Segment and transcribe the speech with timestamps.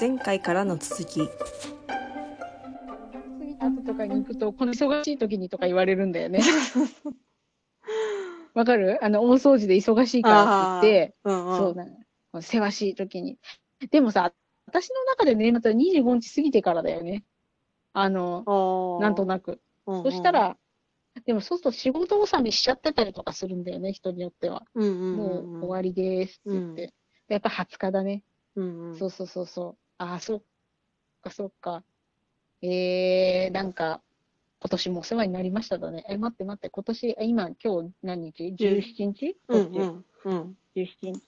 [0.00, 1.34] 前回からの続き過
[3.44, 6.40] ぎた後とかに行くと、この忙しい時にとか言われるんだよね。
[8.54, 8.98] わかる？
[9.04, 12.06] あの、大掃除で忙しいからって言って、うんうんそうだね。
[12.40, 13.38] せわしい時に。
[13.90, 14.32] でもさ、
[14.66, 17.24] 私の中で年末は25日過ぎてからだよね。
[17.92, 19.60] あの、なんとなく。
[19.86, 20.56] うんうんそしたら、
[21.26, 24.62] でもそうすると仕事納めしちゃってたりとかするんだよね、人によっては。
[24.74, 26.94] うんうんうんもう終わりですって言って。
[27.28, 28.22] やっぱ20日だね。
[28.56, 29.76] うんうんそうそうそうそう。
[30.02, 30.42] ああ、そっ
[31.22, 31.84] か、そっか。
[32.62, 34.00] えー、なんか、
[34.60, 36.06] 今年もお世話になりましただね。
[36.08, 39.36] え、待って待って、今年、あ今、今日何日 ?17 日？
[39.48, 41.22] うんうんうん17日。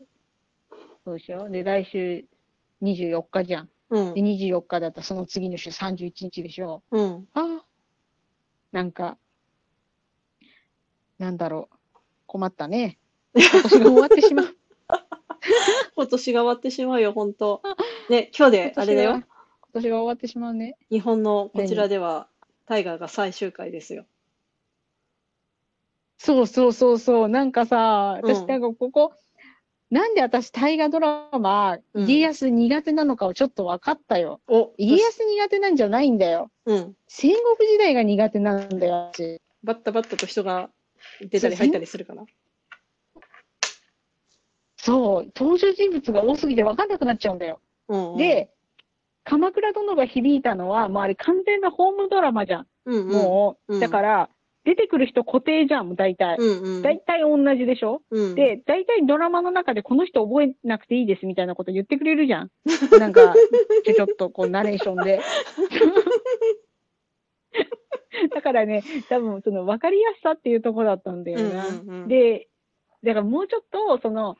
[1.04, 1.50] そうでしょ？
[1.50, 2.24] で、来週
[2.82, 3.70] 24日じゃん。
[3.90, 6.82] うんで、24日だったらその次の週31日でしょ？
[6.90, 7.64] うんああ、
[8.72, 9.18] なんか、
[11.18, 11.76] なんだろう。
[12.26, 12.98] 困ったね。
[13.36, 14.56] 今年が終わってしまう。
[15.94, 17.60] 今年が終わってしまうよ、本当。
[18.12, 19.24] ね、今日で、あれだよ今
[19.72, 19.96] 年が。
[20.02, 20.76] 終わってしまうね。
[20.90, 22.28] 日本のこちらでは、
[22.66, 24.04] タイガーが最終回ですよ。
[26.18, 27.28] そうそうそうそう。
[27.30, 29.14] なんかさ、うん私なんかここ、
[29.90, 34.42] なんで私大河ドラマ、うん家康苦手なのかをちょっと分かったよ。
[34.46, 36.50] お、家康苦手なんじゃないんだよ。
[36.66, 36.94] うん。
[37.08, 39.40] 戦国時代が苦手なんだよ、私。
[39.64, 40.68] バッタバッタと人が
[41.22, 42.26] 出たり入ったりするかな。
[44.76, 47.58] そう、登場人物が多すぎて分かんなくなっちゃうんだよ。
[47.92, 48.50] うんうん、で、
[49.24, 52.66] 鎌倉殿が響いたのは、もうあれ完全なホームドラマじゃん。
[52.86, 54.30] うんうん、もう、うんだから、
[54.64, 56.36] 出てくる人固定じゃん、もう大体。
[56.38, 58.00] うんうん、大体同じでしょ？
[58.10, 62.50] うん、で、大体ドラマの中でこの人覚えなくていいですみたいなこと言ってくれるじゃん。
[62.98, 63.34] なんか、
[63.84, 65.20] ちょちょっとこうナレーションで。
[68.32, 71.66] だからね、多分その分かりやすさっていうところだったんだよな。
[71.66, 72.48] うんうんうんで、
[73.02, 74.36] だからもうちょっとその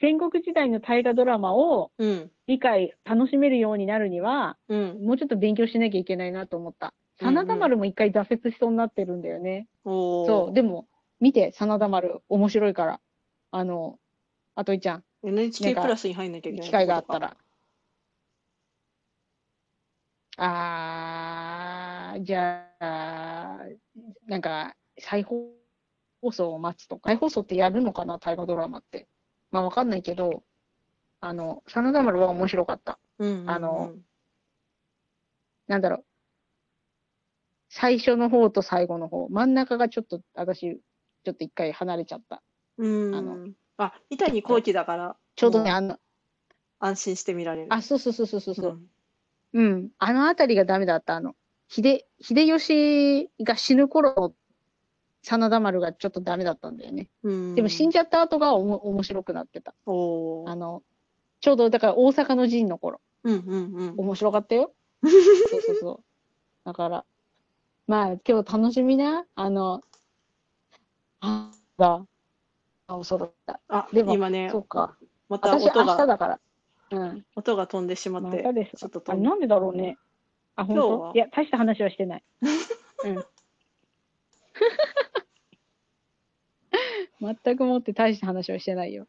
[0.00, 5.04] 戦国時代の大河ドラマをうん、理解、楽しめるようになるには、うん。
[5.04, 6.86] もうちょっと勉強しなきゃいけないなと思った。
[6.86, 9.66] うんうん真田丸も一回挫折しそうになってるんだよね。
[9.84, 10.54] そう。
[10.54, 10.86] でも、
[11.18, 13.00] 見て、真田丸、面白いから。
[13.50, 13.98] あの、
[14.54, 17.36] あといちゃん、NHK プラスに入んなきゃいけない機会があったら。
[20.36, 23.58] あー、じゃあ、
[24.28, 25.50] なんか、再放
[26.30, 29.08] 送を待つとか、再放送ってやるのかな、大河ドラマって。
[29.50, 30.42] まあ、わかんないけど、
[31.20, 32.98] あの、真田丸は面白かった。
[33.18, 33.94] うんうんうん、あの
[35.66, 36.04] なんだろう。
[37.68, 39.28] 最初の方と最後の方。
[39.28, 40.80] 真ん中がちょっと、私、
[41.24, 42.42] ちょっと一回離れちゃった。
[42.78, 45.98] うん、あのあ、三谷幸喜だから、ちょうどね、もあの、
[46.78, 47.66] 安心して見られる。
[47.70, 48.72] あ、そうそうそうそうそうそう。
[48.72, 48.88] ん
[49.52, 49.90] うん。
[49.98, 51.16] あのあたりがダメだった。
[51.16, 51.34] あの、
[51.68, 54.32] 秀、秀吉が死ぬ頃の
[55.28, 57.08] 真田丸がちょっとダメだったんだよね。
[57.22, 59.72] うん、でも死んじゃった後がおも面白くなってた。
[59.72, 60.82] あの、
[61.40, 63.00] ちょうどだから大阪の陣の頃。
[63.24, 63.94] うんうんうん。
[63.98, 64.72] 面白かったよ。
[65.02, 66.04] そうそうそう。
[66.64, 67.04] だから、
[67.86, 69.26] まあ今日楽しみな。
[69.34, 69.82] あの、
[71.20, 72.06] あ、だ。
[72.86, 73.60] あ、そうだった。
[73.68, 74.96] あ、でも今ねそ、うか。
[75.28, 76.40] また音が、日だから。
[76.90, 77.24] うん。
[77.36, 79.98] 音が飛んでしまってまちょっと飛んあなんでだろうね。
[80.56, 81.10] あ、本今日は？
[81.10, 82.24] い当や、大した話はしてない。
[83.04, 83.24] うん。
[87.20, 89.06] 全くもって大した話はしてないよ。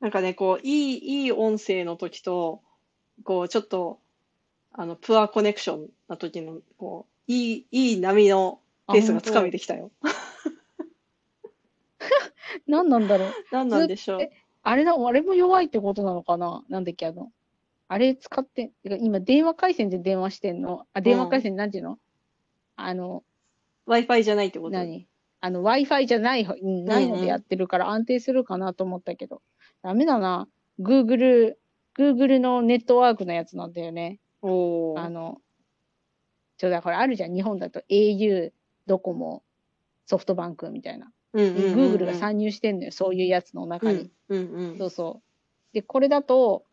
[0.00, 2.62] なんかね、こう、いい、いい音声の時と、
[3.24, 3.98] こう、ちょっと、
[4.72, 9.90] あの、プアコネクションな時の、こう、いい、いい波のペースがつかめてきたよ。
[12.66, 13.32] 何なんだろう。
[13.52, 14.22] 何なんでしょう。
[14.22, 14.30] え
[14.62, 16.64] あれだ、あれも弱いってことなのかな？
[16.68, 17.30] なんだっけ、あの、
[17.88, 20.86] あれ使って、今電話回線で電話してんの？
[20.92, 21.98] あ、電話回線なんていうの、
[22.76, 23.24] あの、
[23.86, 24.72] Wi-Fi じゃないってこと？
[24.72, 25.06] 何？
[25.40, 29.42] あの、Wi-Fi じゃないないのでやってるから安定するかなと思ったけど、
[29.82, 30.48] ダメだな。
[30.78, 31.54] Google、
[31.96, 34.20] Google のネットワークのやつなんだよね。
[34.42, 35.00] おー。
[35.00, 35.40] あの、
[36.58, 37.34] ちょ、だからあるじゃん。
[37.34, 38.52] 日本だと au、
[38.86, 39.42] ドコモ、
[40.06, 41.10] ソフトバンクみたいな。
[41.32, 42.92] うんうんうんうん Google が参入してんのよ。
[42.92, 44.10] そういうやつの中に。
[44.28, 45.74] うんうんそうそう。
[45.74, 46.64] で、これだと、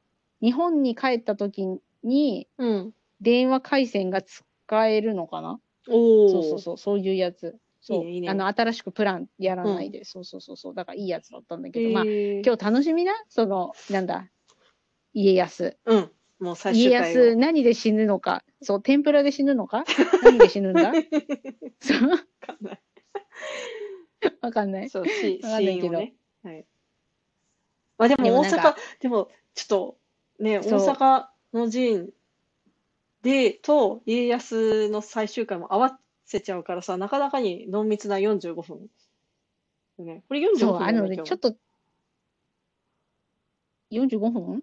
[0.41, 1.67] 日本に帰った時
[2.03, 2.69] にうん。
[2.69, 2.93] うん。
[3.21, 4.43] 電話回線が使
[4.87, 5.59] えるのかな？
[5.89, 6.31] おー。
[6.31, 7.57] そうそうそう、そういうやつ。
[7.87, 8.05] そう。
[8.05, 10.75] いいねあの、新しくプランやらないで、そうそうそうそう。
[10.75, 14.27] だからいいやつだったんだけど、まあ、今日楽しみな、その、なんだ、
[15.13, 15.77] 家康。
[15.85, 16.11] うん。
[16.39, 17.25] もう最家終回を。
[17.25, 18.43] 康、何で死ぬのか？
[18.61, 19.85] そう、天ぷらで死ぬのか？
[20.23, 20.91] 何で死ぬんだ？
[21.79, 22.81] そう、わかんない。
[24.41, 24.89] わかんない。
[24.89, 26.15] そう、し、わかんないけどシーンをね。
[26.43, 26.65] はい。
[27.97, 29.97] まあでも大阪、でもちょっと
[30.39, 32.11] ね、大阪の陣
[33.23, 38.87] で、と家康の最終回も合わせちゃうからさ、なかなかに濃密な45分。
[39.97, 41.55] ね、これ45そう、分あのね、ちょっと、
[43.89, 44.61] 45分？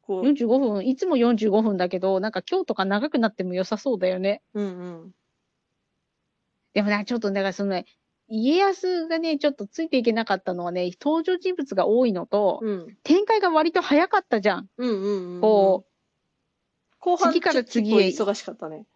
[0.00, 4.42] こう、45分、いつも45分だけど、なんか今日とか長くなっても良さそうだよね。
[4.54, 4.68] うんう
[5.06, 5.14] ん。
[6.72, 7.84] でもね、ちょっと、だからそのね、
[8.26, 12.96] 家康がね、ちょっとついていけなかったのはね、登場人物が多いのと、うん。
[13.02, 14.68] 展開が割と早かったじゃん。
[14.78, 15.40] うんうんうん。
[15.42, 15.90] こう、
[16.98, 18.86] 後半次から次へ忙しかったね。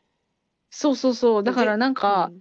[0.73, 1.45] そうそうそう。
[1.45, 2.41] だからなんか、うん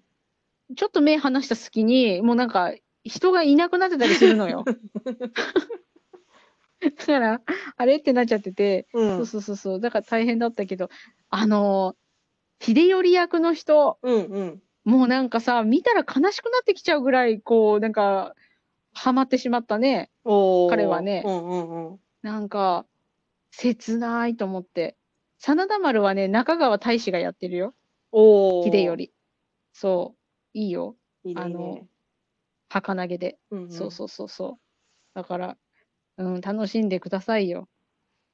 [0.75, 2.73] ちょっと目離した隙に、もうなんか、
[3.03, 4.63] 人がいなくなってたりするのよ。
[6.79, 7.41] だから、
[7.77, 9.17] あれってなっちゃってて、うん。
[9.17, 9.79] そうそうそうそう。
[9.79, 10.89] だから大変だったけど、
[11.29, 14.61] あのー、秀頼役の人、うんうん。
[14.83, 18.35] もうなんかさ、見たら悲しくなってきちゃうぐらい、こう、なんか、
[18.93, 20.09] ハマってしまったね。
[20.69, 21.99] 彼はねうんうんうん。
[22.21, 22.85] なんか、
[23.51, 24.97] 切ないと思って。
[25.37, 27.75] 真田丸はね、中川大志がやってるよ。
[28.11, 29.09] おー秀頼。
[29.73, 30.57] そう。
[30.57, 30.95] いいよ。
[31.23, 31.87] いいねいいあのね。
[32.69, 33.37] 儚げで。
[33.51, 34.59] うんうんそうそうそうそう。
[35.13, 35.57] だから、
[36.17, 37.67] うん、楽しんでくださいよ。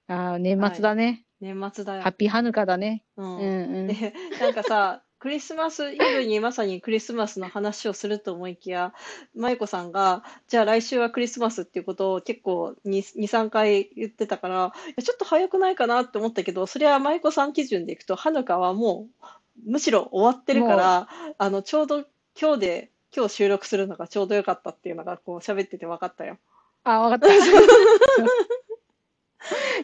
[0.07, 1.25] ああ、年末だね。
[1.39, 2.11] 年末だよハッ。
[2.13, 3.03] ピーハヌカだね。
[3.17, 3.23] う。
[3.23, 3.87] うんんうん。
[3.87, 8.93] で、なんかさ、クリスマスイブにまさにクリスマスの話をすると思いきや、
[9.35, 19.25] 舞子さんが、じゃあ来週はクリスマスっていうことを結構2、2、3回言ってたから、いやちょっと早くないかなって思ったけど、それは舞子さん基準でいくと、はぬかはもう、
[19.65, 21.07] むしろ終わってるから、
[21.37, 22.05] あの、ちょうど
[22.39, 26.37] 今日で、今日収録するのがちょうどよかったっていうのが、こう喋ってて分かったよ。
[26.83, 27.27] あ、わかった。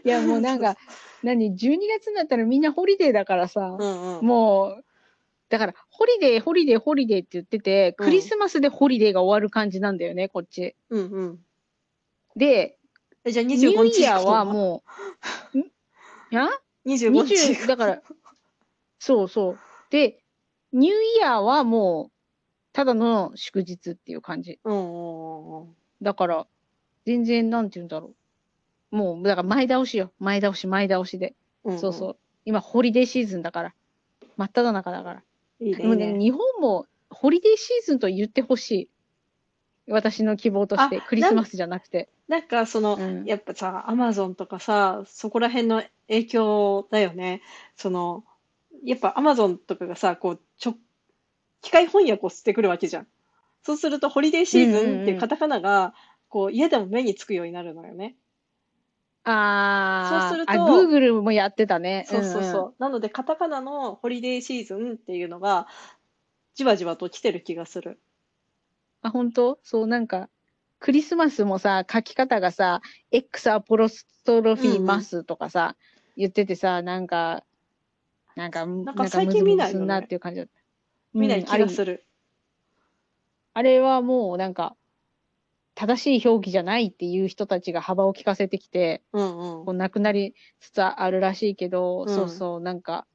[0.03, 0.77] いや、もうなんか、
[1.23, 4.25] 何、12月になったらみんなホリデーだからさ、うんうん。
[4.25, 4.83] もう、
[5.49, 10.75] だから、ホリデー、ホリデー、ホリデーって言ってて、うんクリスマスでホリデーが終わる感じなんだよね、こっち。
[10.89, 11.39] うんうん。
[12.35, 12.77] で、
[13.23, 14.83] え、じゃあニュ25日ーイヤーはも
[15.53, 15.61] う、 ん？
[15.61, 15.65] い
[16.31, 16.49] や
[16.85, 17.35] ？25日。
[17.53, 18.01] 20だから、
[19.05, 19.59] そうそう。
[19.89, 20.23] で、
[20.71, 22.11] ニューイヤーはもう、
[22.71, 24.61] ただの祝日っていう感じ。
[24.63, 26.47] うんうんうんだから、
[27.05, 28.13] 全然、なんて言うんだろ
[28.91, 28.95] う。
[28.95, 30.13] もう、だから前倒しよ。
[30.19, 31.33] 前倒し、前倒しで。
[31.65, 31.79] うん。
[31.79, 32.17] そうそう。
[32.45, 33.73] 今、ホリデーシーズンだから。
[34.37, 35.23] 真っ只中だから。
[35.59, 35.67] うん。
[35.67, 36.17] いいね、でもね。
[36.17, 38.89] 日本もホリデーシーズンと言ってほしい。
[39.91, 42.07] 私の希望として、あクリスマスじゃなくて。
[42.29, 47.41] なんかその、うんやっぱさ、アマゾンとかさ、そこら辺の影響だよね。
[47.75, 48.23] その、
[48.83, 50.75] やっぱアマゾンとかがさ、こう、ちょ、
[51.61, 53.07] 機械翻訳をしてくるわけじゃん。
[53.61, 55.93] そうすると、ホリデーシーズンっていうカタカナが、
[56.27, 58.15] こう、家でも目につくようになるのよね。
[59.23, 62.05] あー、そうするとあ、グーグルもやってたね。
[62.09, 62.63] そうそうそう。
[62.63, 65.67] んんなので、カタカナのホリデーシーズンっていうのが、
[66.55, 68.01] じわじわと来てる気がする。
[69.01, 69.59] あ、本当？
[69.63, 70.29] そう、なんか、
[70.79, 72.81] クリスマスもさ、書き方がさ、
[73.11, 75.77] X アポロストロフィーマスとかさ、
[76.17, 77.43] 言っててさ、なんか、
[78.35, 80.53] なんか、なんか最近見ないよねなっていう感じだった。
[81.13, 82.05] 見ない気がする。
[83.53, 84.75] あれはもうなんか、
[85.75, 93.05] 正しい表記じゃないっていう人たちが幅を利かせてきて、うんうんこうなくなりつつあるらしいけど、うんそうそう、なんか、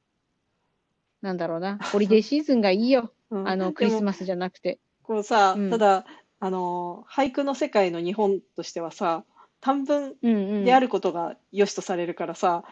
[1.22, 3.12] なんだろうな、ホリデーシーズンがいいよ。
[3.30, 4.78] うんあの、クリスマスじゃなくて。
[5.02, 6.06] こうさ、うんただ、
[6.40, 9.24] あの、俳句の世界の日本としてはさ、
[9.60, 10.64] 短文うんうん。
[10.64, 12.64] であることが良しとされるからさ、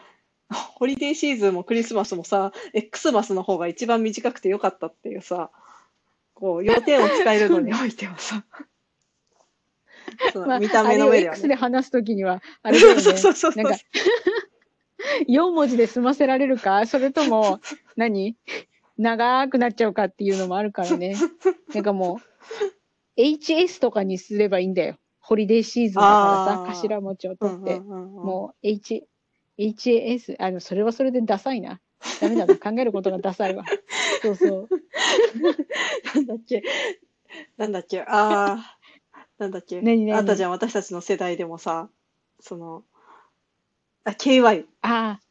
[0.75, 5.51] ホリデーシーズンもクリスマスもさ、X マスの方が一番短くてよかったっていうさ、
[6.33, 8.43] こう、要点を伝えるのに おいてはさ、
[10.33, 11.49] そ見た目のあれを上では X ね。
[11.49, 13.01] で話すときには、 あれだよね。
[13.01, 13.79] そうそうそうそうなんか、
[15.27, 17.59] 4文字で済ませられるか、それとも、
[17.95, 18.35] 何？
[18.97, 21.15] 長くなっちゃうかっていうのもあるからね。
[21.73, 22.19] なんかも
[23.17, 24.97] う、HS とかにすればいいんだよ。
[25.19, 27.77] ホリデーシーズンだからさ、頭文字をう取って。
[27.77, 29.03] んうんうんうんもう、H、
[29.57, 31.79] HAS、あの、それはそれでダサいな。
[32.21, 32.55] ダメだな。
[32.57, 33.65] 考えることがダサいわ。
[34.21, 34.67] そうそう。
[36.15, 36.63] なんだっけ、
[37.57, 38.05] なんだっけ、あ
[38.53, 38.77] あ、
[39.37, 40.17] なんだっけ、何何？
[40.17, 41.89] あったじゃん、私たちの世代でもさ、
[42.39, 42.83] その、
[44.03, 44.65] あ、KY。
[44.81, 45.26] ああ。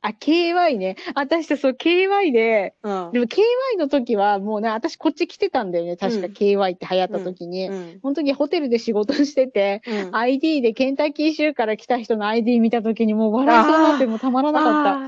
[0.00, 0.96] あ、KY ね。
[1.14, 3.12] 私さ、そう、KY で、うん。
[3.12, 5.96] でも KY の時はもうね、私こっち来てたんだよね。
[5.96, 7.68] 確かうん KY って流行った時に。
[7.68, 7.98] うん。
[8.00, 10.16] その時ホテルで仕事してて、うん。
[10.16, 14.94] ID でケンタッキー州から来た人の ID 見た時にもう笑いそうになってもうたまらなかった。
[14.94, 14.98] あ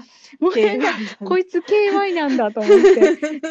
[0.40, 0.88] もうーなんか
[1.24, 3.14] こいつ KY なんだと思って。
[3.14, 3.50] ずっと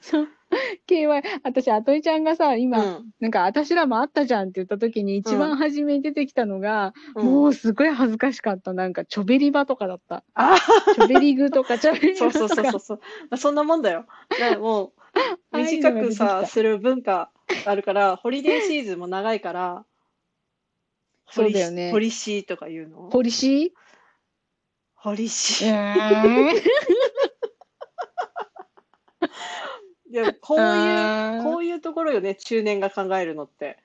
[0.00, 0.28] そう。
[0.88, 8.72] KY、私、あといちゃんがさ、今、うんなんか、私らもあったじゃんって言った時に、一番初めに出てきたのが、うんもうすごい恥ずかしかった。
[8.72, 10.24] なんか、チョベリバとかだった。
[10.34, 10.56] あ
[10.94, 12.48] チョベリグとか、 チョベリそうそう。
[12.48, 13.00] そうそうそう。
[13.30, 14.06] まあ、そんなもんだよ。
[14.30, 17.30] だからもう、ああいう短くのが出てきたさ、する文化
[17.64, 19.84] があるから、ホリデーシーズンも長いから、
[21.30, 23.08] そうだよねホリシーとか言うの？
[23.08, 23.72] ポリシ
[24.94, 26.56] ホリシーー。
[30.01, 33.78] ういや、こういう、こういうところよね、中年が考えるのって。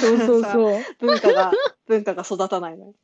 [0.00, 0.80] そうそうさそう。
[1.00, 1.52] 文化が、
[1.88, 2.94] 文化が育たないのよ。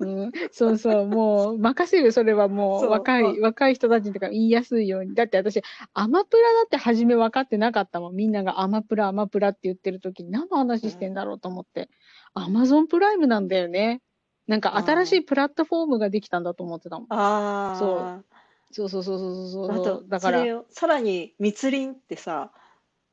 [0.00, 5.14] うん、そうそう、もう任せる、それはもそうう若い、若い人たちとか言いやすいように。
[5.14, 5.62] だって私、
[5.94, 8.16] アマプラだって初め分かってなかったもん。
[8.16, 11.88] みんながアマプラ、アマプラって言ってる時に何の話してんだろうと思って。
[12.34, 14.02] アマゾンプライムなんだよね。
[14.48, 17.06] なんか新しいプラットフォームができたんだと思ってたもん。
[17.10, 17.76] ああ。
[17.76, 18.24] そう
[18.70, 19.72] そうそうそうそうそう。
[19.72, 22.52] あと、だから、それをさらに密林ってさ、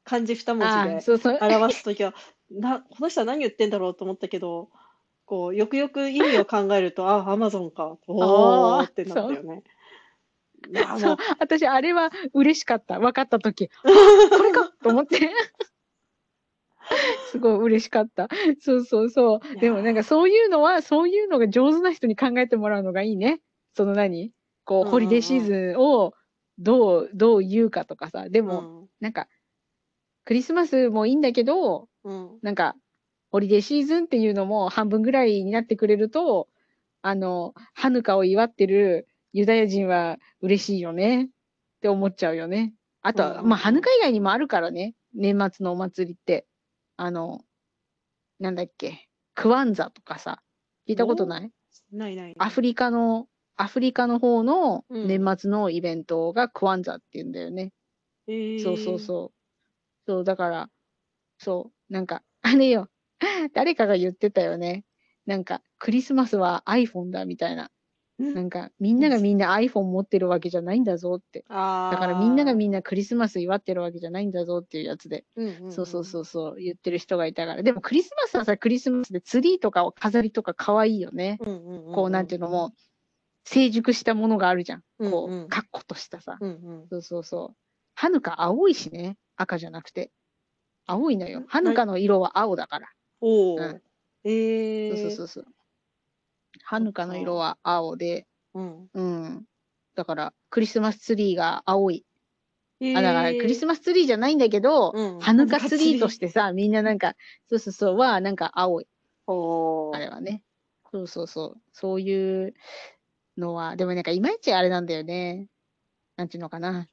[0.03, 1.39] 漢字二文あ字でーそうそう。
[1.41, 2.13] 表すときは、
[2.51, 4.69] な、この人は何言ってんだろうと思ったけど、
[5.25, 7.97] こう、よくよく意味を考えると、あ、アマゾンか。
[8.07, 9.63] おあーーってなったよね。
[10.69, 12.99] いや、そうもう、私、あれは嬉しかった。
[12.99, 15.31] 分かったとき、 あこれかと思って。
[17.31, 18.29] すごい嬉しかった。
[18.59, 19.39] そうそうそ。
[19.43, 23.41] いうやでもなんかそういうのは、そういうのが上手な人に考えてもらうのがいいね。
[23.73, 24.31] その何？
[24.65, 26.13] こう、ホリデーシーズンを
[26.57, 28.29] どう、どう言うかとかさ。
[28.29, 29.27] でも、うんなんか、
[30.23, 32.39] クリスマスもいいんだけど、うん。
[32.41, 32.75] なんか、
[33.29, 36.47] ホリデーシーズンっていうのも半分ぐらいになってくれると、
[37.01, 41.27] あの、ハヌカを祝ってるユダヤ人は嬉しいよねっ
[41.81, 42.73] て思っちゃうよね。
[43.01, 44.95] あとは、うんまあ、ハヌカ以外にもあるからね。
[45.13, 46.47] 年末のお祭りって。
[46.97, 47.41] あの、
[48.39, 50.41] なんだっけ、クワンザとかさ、
[50.87, 51.51] 聞いたことない
[51.91, 52.35] ないない。
[52.37, 57.71] アフリカの、アフリカの方のうん年末のイベントがクワンザっていうんだよね。
[58.27, 59.35] えーそうそうそう。
[60.05, 60.69] そう、だから、
[61.37, 62.89] そう、なんか、 あれよ、
[63.53, 64.85] 誰かが言ってたよね。
[65.25, 67.71] なんか、クリスマスは iPhone だみたいな。
[68.17, 71.43] うんなんか、みんながみんな iPhone 持ってるわけじゃないんだぞって。
[71.49, 75.25] あだからみんながみんんなクリスマス祝ってるわけじゃないんだぞっていうやつで。
[75.35, 77.63] な、うんうんんそうそうそうそう、言ってる人がいたから。
[77.63, 81.39] でもクリスマスはさ、クリスマスでツリーとか飾りとか可愛いよね。
[81.41, 82.71] うんうんうんこう、なんていうのも、
[83.45, 84.81] 成熟したものがあるじゃん。
[84.99, 86.37] こうんうんう、カッコとしたさ。
[86.39, 86.53] うんう
[86.85, 86.87] ん。
[86.89, 87.55] そうそうそう。
[87.95, 89.17] はぬか青いしね。
[89.37, 90.11] 赤じゃなくて。
[90.87, 91.43] 青いのよ。
[91.47, 92.89] はぬかの色は青だから。
[93.21, 93.81] おお、うん
[94.23, 95.45] ええそうそうそうそう。
[96.63, 98.25] はぬかの色は青で、
[98.55, 98.89] うん。
[98.93, 99.45] うん。
[99.95, 102.05] だから、クリスマスツリーが青い。
[102.79, 107.13] えあ、だから、クリスマスツリーじゃないんだけど、うんはぬかツリーとしてさ、みんななんか、
[107.47, 108.87] そうそうそう、は、なんか青い。
[109.27, 110.41] おーあれはね。
[110.91, 111.61] そうそうそう。
[111.71, 112.53] そういう
[113.37, 115.47] のは、でもなんかいまいちあれなんだよね。
[116.15, 116.87] なんていうのかな。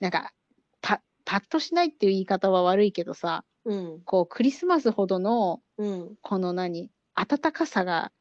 [0.00, 0.32] なんか、
[0.80, 4.02] た、パッとしないっていう言い方は悪いけどさ、うん。
[4.04, 6.16] こう、クリスマスほどの、うん。
[6.22, 8.12] この何、温かさが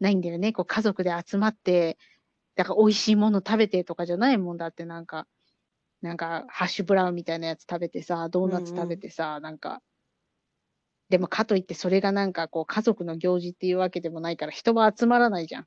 [0.00, 0.52] ないんだよね。
[0.52, 1.98] こう、家族で集まって、
[2.56, 5.26] だから美味しいもの食べてとかじゃないもんだって、なんか、
[6.02, 9.82] なんか、ハッシュブラウンみたいなやつ食べてさ、ドーナツ食べてさ、なんか、
[11.08, 15.66] でもかといってそれがなんかこう家族の行事っていうわけでもないから人は集まらないじゃん。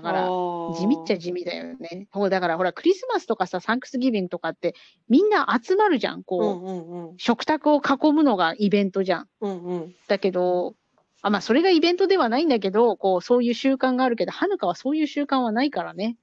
[0.00, 0.28] だから、
[0.76, 2.06] 地味っちゃ地味だよね。
[2.12, 4.74] ほらだからほらクリスマスとかさ、サンクスギビングとかって
[5.08, 6.20] みんな集まるじゃん。
[6.20, 7.14] うこう、んうんうん。
[7.18, 9.28] 食卓を囲むのがイベントじゃん。
[9.40, 9.94] うんうん。
[10.06, 10.76] だけど、
[11.22, 16.16] あ、まあそれがイベントではないんだけど、こう、そういう習慣があるけど、はぬかはそういう習慣はないからね。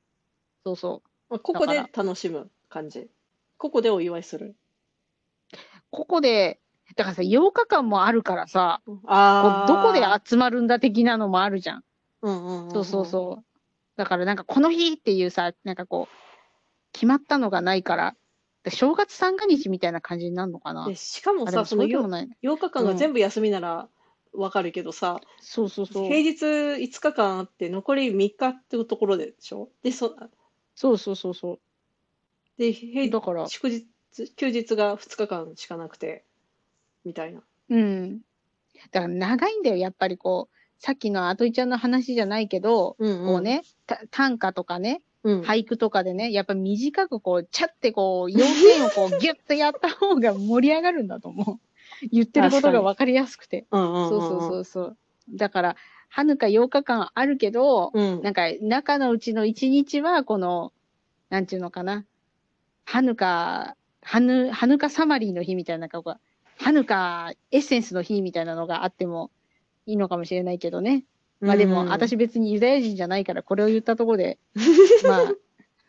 [0.64, 1.10] そうそう。
[1.30, 3.10] まあここで楽しむ感じ。
[3.58, 4.56] ここでお祝いする。
[5.90, 6.60] ここで、
[6.96, 11.84] だからさ、8日間もあるからさ、こあどこで集まるんだ的なのもあるじゃん。
[12.22, 13.55] うんうんんんそうそうそう。
[13.96, 16.16] だからなんかこの日っていうさ、なんかこう、
[16.92, 18.16] 決まったのがないから、
[18.64, 20.88] で正月三が日みたいな感じになるのかな？
[20.88, 20.96] で。
[20.96, 22.30] しかもあ、でもさ、そのそうでもよない。
[22.42, 23.90] 8日間が全部休みなら
[24.34, 26.08] わかるけどさ、そうそうそう。
[26.08, 26.46] 平日
[26.84, 29.70] 5日間あって残り3日っていうところでしょ？
[29.84, 30.16] で、そ、
[30.74, 31.60] そうそうそうそ
[32.58, 32.72] で、う。
[32.72, 33.86] 平だから、祝日、
[34.36, 36.26] 休日が2日間しかなくて、
[37.04, 37.44] みたいな。
[37.70, 38.22] うん。
[38.92, 45.42] だから長いんだよ、やっぱりこう、さっきのあといちゃんの話じゃないけど、うんこうね、た短歌とかね、うん。
[45.42, 51.60] 俳句とかでね、やっぱ短くこう、ちゃってこう、要点をこう、 ギュッとやった方が盛り上がるんだと思う。
[52.12, 53.66] 言ってることが分かりやすくて。
[53.72, 54.98] うんうんそうそうそうそう。
[55.32, 55.76] だから、
[56.10, 58.22] はぬか8日間あるけど、うん。
[58.22, 60.72] なんか中のうちの1日は、この、
[61.30, 62.06] なんていうのかな、
[62.86, 66.20] はぬか、はぬ、はぬかサマリーの日みたいな、なんか、
[66.58, 69.32] はぬかエッセンスの日みたいなのがあっても
[69.86, 71.06] いいのかもしれないけどね。
[71.40, 74.40] まあでも、うん私別にユダヤ人じゃないから、これを言ったところで、
[75.08, 75.34] まあ、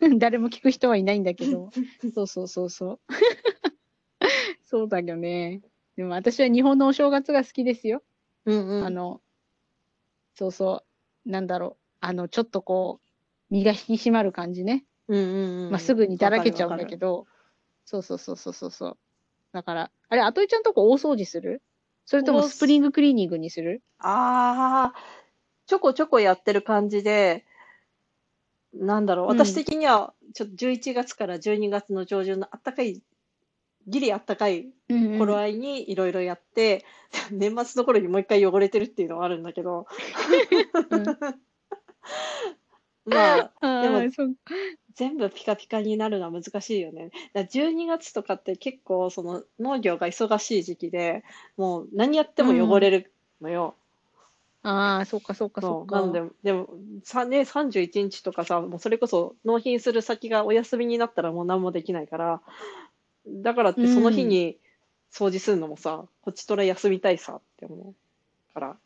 [0.19, 1.71] 誰も聞く人はいないんだけど、
[2.13, 3.01] そうそうそうそう。
[4.65, 5.63] そうだよね。
[5.97, 8.03] でも私は日本のお正月が好きですよ。
[8.45, 8.85] うんうん。
[8.85, 9.21] あの、
[10.35, 10.83] そうそ
[11.25, 13.07] う、なんだろう、あの、ちょっとこう、
[13.49, 14.85] 身が引き締まる感じね。
[15.09, 15.71] うんうんうん。
[15.71, 17.25] まあ、すぐにだらけちゃうんだけど。
[17.25, 17.27] ど、
[17.85, 18.99] そうそうそうそうそうそう。
[19.53, 21.63] だから、あれ、あといちゃんとこ大掃除する？
[22.07, 23.83] それともスプリングクリーニングにする？
[23.99, 24.99] ああ、
[25.67, 27.45] ちょこちょこやってる感じで、
[28.73, 29.39] なんだろう、うん。
[29.39, 33.03] 私的には、ちょっと11月から12月の上旬の暖かい
[33.89, 35.19] ギリあったかいうんうん。
[35.19, 36.85] 頃合いにいろいろやって、
[37.33, 39.87] 年末の頃にもう一回汚れてるっていうのはあるんだけど、
[40.91, 41.05] うん
[43.07, 44.35] まあ、あでもーそう
[44.95, 47.05] 全部ピカピカになるのは難しいよね。
[47.05, 51.23] だから12月とかって結構その農業が忙しい時期で、
[51.57, 53.75] もう何やっても汚れるのよ。
[54.63, 55.99] ああ、そっかそっかそっか。
[55.99, 56.69] そうなんで、でも、
[57.05, 62.41] さね、31日とかさ、もうそれこそ納品する先がお休みになったらもう何もできないから、
[63.29, 64.57] だからってその日に
[65.13, 67.95] 掃除するのもさ、こっちとら休みたいさって思
[68.51, 68.77] うから。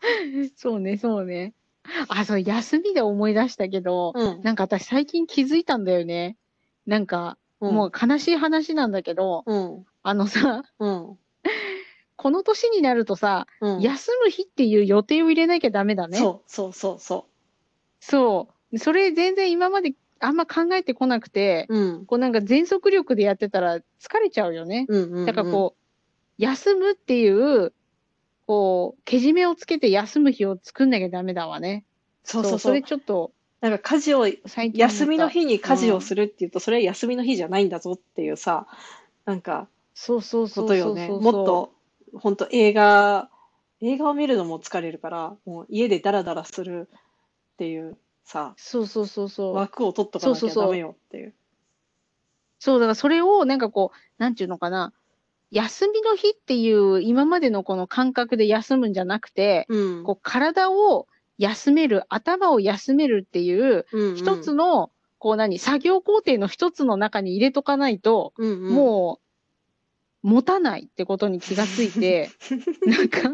[0.56, 1.54] そうね、そうね。
[2.08, 4.42] あ、そう、休みで思い出したけど、うん。
[4.42, 6.36] なんか私最近気づいたんだよね。
[6.86, 9.84] なんか、うんもう悲しい話なんだけど、うん。
[10.02, 11.18] ああのさ、うん。
[12.16, 13.80] この年になるとさ、うん。
[13.80, 16.16] 休む日っていう予定を入れなきゃダメだね。
[16.18, 17.26] そうそうそうそ
[18.00, 18.78] そう。
[18.78, 21.66] それ全然今まであんま考えてこなくて。
[22.06, 23.82] こうなんか全速力でやってたら疲
[24.22, 24.86] れちゃうよね。
[24.88, 25.26] うんうん、うん。
[25.26, 25.80] だからこう、
[26.38, 27.74] 休むっていう、
[28.50, 31.84] こう、けじめをつけて休む日を作んなきゃダメだわね。
[32.24, 32.58] そうそうそ。
[32.58, 33.30] そうれちょっと、
[33.60, 34.26] なんか家事を。
[34.74, 36.00] 休みの日に家事をる。
[36.00, 38.66] するっていうと、それは休みの日じゃないんだぞっていうさ、
[39.24, 41.20] なんか、そうそうそう。
[41.20, 41.72] もっと、
[42.12, 43.30] 本当映画、
[43.82, 49.54] 映画を見るのも疲れるから、もう家でダラダラするっていうさ、そうそうそうそう。
[49.54, 51.34] 枠を取っとかなきそうそうそうゃダメよっていう。
[52.58, 54.92] そう、だからそれをなんかこう、なんていうのかな。
[55.50, 60.04] 休みの日っていう今までのこの感覚で休むんじゃなくて、うん。
[60.04, 61.06] こう体を
[61.38, 69.20] 休める、頭を休めるっていう、うんうん一つの、こう何、作業工程の一つの中に入れとかないと、うんうん、も
[70.22, 72.30] う、持たないってことに気がついて、
[72.86, 73.32] なんか、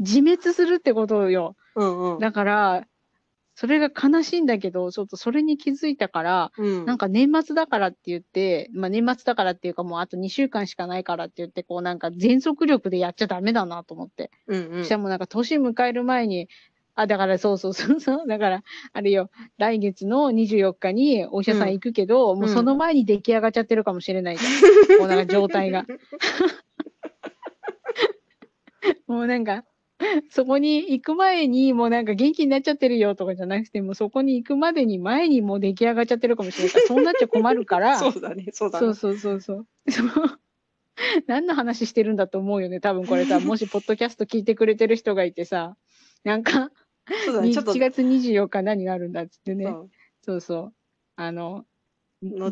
[0.00, 1.56] 自滅するってことよ。
[1.76, 2.18] うんうん。
[2.18, 2.86] だから、
[3.54, 6.84] それが悲しいんだけど、ちょっとそれに気づいたから、うん。
[6.84, 14.30] なんか年末だからって言って、まあ年末だからっていうかもうあと2週間しかないからって言って、こうなんか全速力でやっちゃダメだなと思って。
[14.48, 16.48] うんうんしかもなんか年迎える前に、
[16.96, 18.62] あ、だからそうそうそうそう、だから、
[18.92, 24.98] あれよ、来月の24日にお医者さん行くけど、もうその前に出来上がっちゃってるかもしれないじゃん。
[25.02, 25.86] もうなんか状態が。
[29.06, 29.64] もうなんか、
[30.30, 36.72] そこに行く前にもうなんか元気になっちゃってるよとかじゃなくて、もうそこに行くまでに前にもう出来上がっちゃってるかもしれない。
[36.72, 38.86] から、そうなっちゃ困るから、そうだね、そうだね。
[38.86, 39.40] そうそうそう。
[39.40, 39.66] そう。
[41.26, 45.76] 何の話してるんだと思うよね、多分これさ、もしポッドキャスト聞いてくれてる人がいてさ、
[46.24, 46.70] なんか、
[47.24, 49.90] そうだね、ちょっと、1月24日何があるんだっつってね、そう。
[50.22, 50.74] そうそう。
[51.16, 51.64] あの、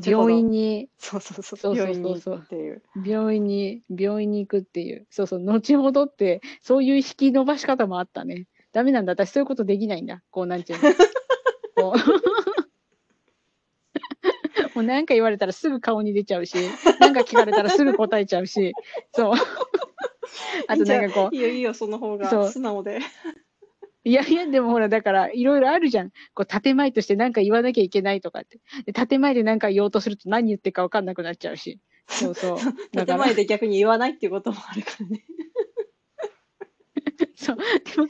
[0.05, 2.83] 病院に、そうそうそう、病院に行くっていう。
[3.05, 5.07] 病院に、病院に行くっていう。
[5.11, 8.47] そうそう、後ほどって、そういう引き伸ばし方もあったね。
[8.73, 10.23] ダメなんだ、私そういうことできないんだ。
[10.31, 10.85] こうなんちゅうの。
[11.75, 11.99] こう
[14.75, 16.57] もうなんか言われたらすぐ顔に出ちゃうし、
[17.01, 18.73] なんか聞かれたらすぐ答えちゃうし、
[19.13, 19.35] そう。
[20.67, 23.01] あとなんかこういい、よいいよ、その方が素直で。
[24.05, 26.11] いやいや、でもほら、だから、いろいろあるじゃん。
[26.35, 28.59] こう、建前として何か言わなきゃいけないとかって。
[28.85, 31.79] で建前で何か言おうとすると何言ってるか分かんなくなっちゃうし。
[32.09, 32.59] そうそう。
[33.07, 35.25] 建前で逆に言わないっていうこともあるからね。
[37.37, 37.57] そう。
[37.57, 37.63] で
[38.03, 38.09] も、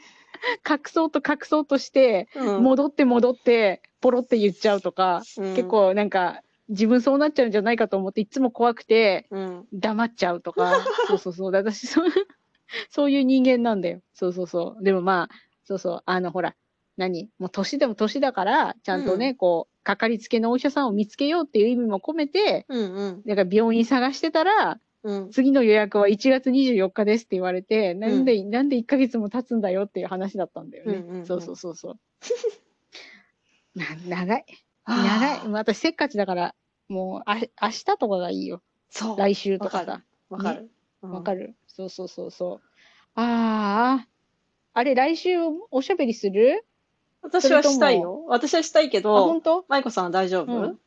[0.69, 9.67] 隠そうと隠そうとして、うん戻って戻って、ポロって言っちゃうとか、うん結構なんか、自分そうなっちゃうんじゃないかと思って、いつも怖くて、うん。
[9.73, 11.53] 黙っちゃうとか、そうそうそう。
[11.53, 12.09] で私、そう、
[12.91, 14.01] そういう人間なんだよ。
[14.15, 14.85] そうそうそう。
[14.85, 16.55] でもまあ、そうそう、あの、ほら、
[16.97, 17.31] 何？
[17.39, 23.23] もう年でも年だから、ちゃんとね、うこう、かかりつけのお医者さんを見つけようっていう意味も込めて、うんうん。
[23.27, 25.31] だから病院探してたら、うん。
[25.31, 30.95] 次の予約は1月24日ですって言われて、なんで、なんで1ヶ月も経つんだよっていう話だったんだよね。
[30.95, 31.99] うんうんうんそうそうそうそう。
[33.75, 34.45] な長い。
[34.87, 35.49] 長い。
[35.51, 36.55] 私せっかちだから、
[36.89, 38.63] もうあ明日とかがいいよ。
[38.91, 39.19] そう。
[39.19, 40.03] 来週とかわかさ。
[40.29, 40.71] わかる。
[41.03, 41.11] る。
[41.11, 42.61] わかる、そうそうそうそう。
[43.15, 44.09] ああ、
[44.75, 45.39] あれ、来週
[45.71, 46.65] おしゃべりする？
[47.23, 48.25] 私はしたいよ。
[48.27, 49.65] 私はしたいけあ、ど本、当？
[49.69, 50.53] 舞子さんは大丈夫？
[50.53, 50.79] うん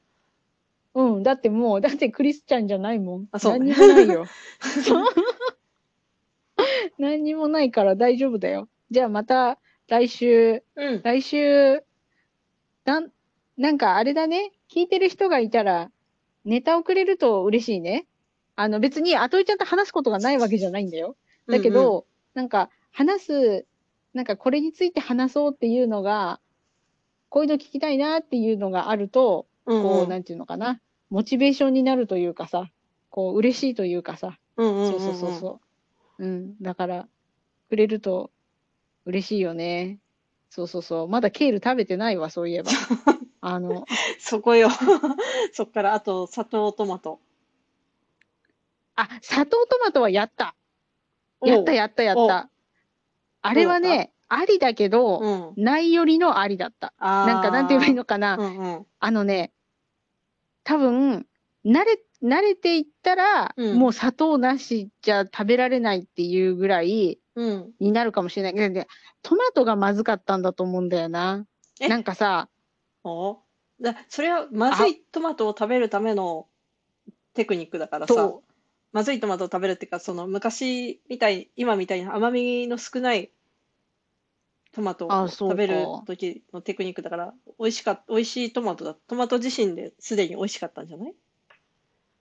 [0.95, 1.23] うん。
[1.23, 3.27] だってもう、だってクリスチャンじゃないもん。
[3.31, 4.25] あそう何にもないよ。
[6.97, 8.69] 何にもないから大丈夫だよ。
[8.91, 11.01] じゃあまた来週、うん。
[11.03, 11.83] 来週、
[12.85, 13.11] なん、
[13.57, 14.51] なんかあれだね。
[14.69, 15.91] 聞いてる人がいたら、
[16.45, 18.05] ネタをくれると嬉しいね。
[18.55, 21.17] あの別に、あといちゃんと話すことがないわけじゃないんだよ。
[21.47, 23.65] だけど、なんか話す、
[24.15, 26.39] なんかこれについて話そうっていうのが、
[27.27, 32.71] こういうの聞きたいなっていうのがあると、うんうん、こう、なんていうのかな、モチベーションになるというかさ、
[33.09, 35.59] こう、嬉しいというかさ、うんうんうんそうそうそうそ
[36.17, 36.25] う。
[36.25, 37.07] うん、だから、
[37.67, 38.31] くれると
[39.05, 39.99] 嬉しいよね。
[40.49, 41.07] そうそうそう。
[41.09, 42.71] まだケール食べてないわ、そういえば。
[43.41, 43.85] あの、
[44.17, 44.69] そこよ。
[45.51, 47.19] そっから、あと、砂糖トマト。
[48.95, 50.55] あ、砂糖トマトはやった。
[51.41, 52.49] やったやったやった。
[53.47, 55.63] あれはね、ありだけど、うん。
[55.63, 56.93] ないよりのありだった。
[56.97, 58.37] あなんか、なんて言えばいいののかな。
[58.37, 58.85] うんうん。
[58.99, 59.51] あのね、
[60.63, 61.27] 多分、
[61.65, 67.71] 慣れ、慣れていったら、うんもう砂糖なしじゃ食べられないっていうぐらいうん。
[67.79, 68.87] になるかもしれないけど、ね、
[69.21, 71.45] トマトがまずかったんだと思うんだよな。
[71.79, 71.87] え？
[71.87, 72.49] なんかさ、
[73.03, 73.39] お？
[73.81, 76.47] だそれはまずいトマトを食べるための
[77.33, 78.43] テクニックだからさそ、
[78.95, 83.29] まずいトマトを食べるっていうか、その昔みたい、今みたいな甘みの少ない
[84.71, 88.93] トマトをあそうか食べる時のテクニックだから、美味しかっ美味しいトマトだ。
[88.93, 91.13] トマト自身ですでに美味しかったんじゃない？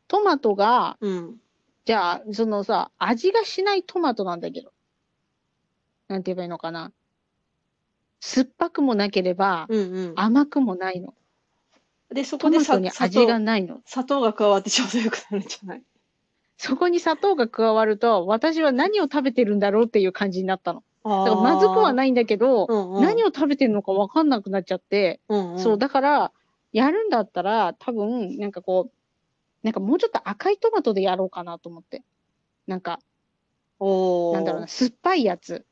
[0.09, 1.37] トマトが、うん。
[1.85, 4.73] じゃあ、そのさ、味がしないトマトなんだけど。
[6.09, 6.93] なんて言えばいいのかな。
[8.21, 10.13] 酸っぱくもなければ、うんうん。
[10.17, 11.15] 甘くもないの。
[12.13, 13.81] で、そこでマトに砂味が糖、ないの。
[13.87, 15.83] 砂糖が加わってちょうどよくなるんじゃない？
[16.57, 20.83] そこに砂糖が加わると、私は何を食べてるんだろうっていう感じになったの。
[21.05, 26.33] だだからまずくはないんだけど、うんうん、何を食べてるのかわかんなくなっちゃって、うんうん、そう、だから、
[26.73, 28.93] やるんだったら、多分、なんかこう、
[29.63, 32.03] なんかもうちょっと赤いトマトでやろうかなと思って。
[32.67, 33.01] なんか、
[33.79, 35.67] おーなんだろうな、酸っぱいやつ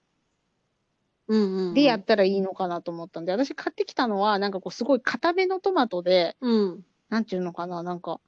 [1.29, 6.85] うんうんうん、でやったらいいのかなと思ったんで、私買ってきたのは、なんかこう、すごい固めのトマトで、うん。
[7.09, 8.21] なんていうのかな、なんか、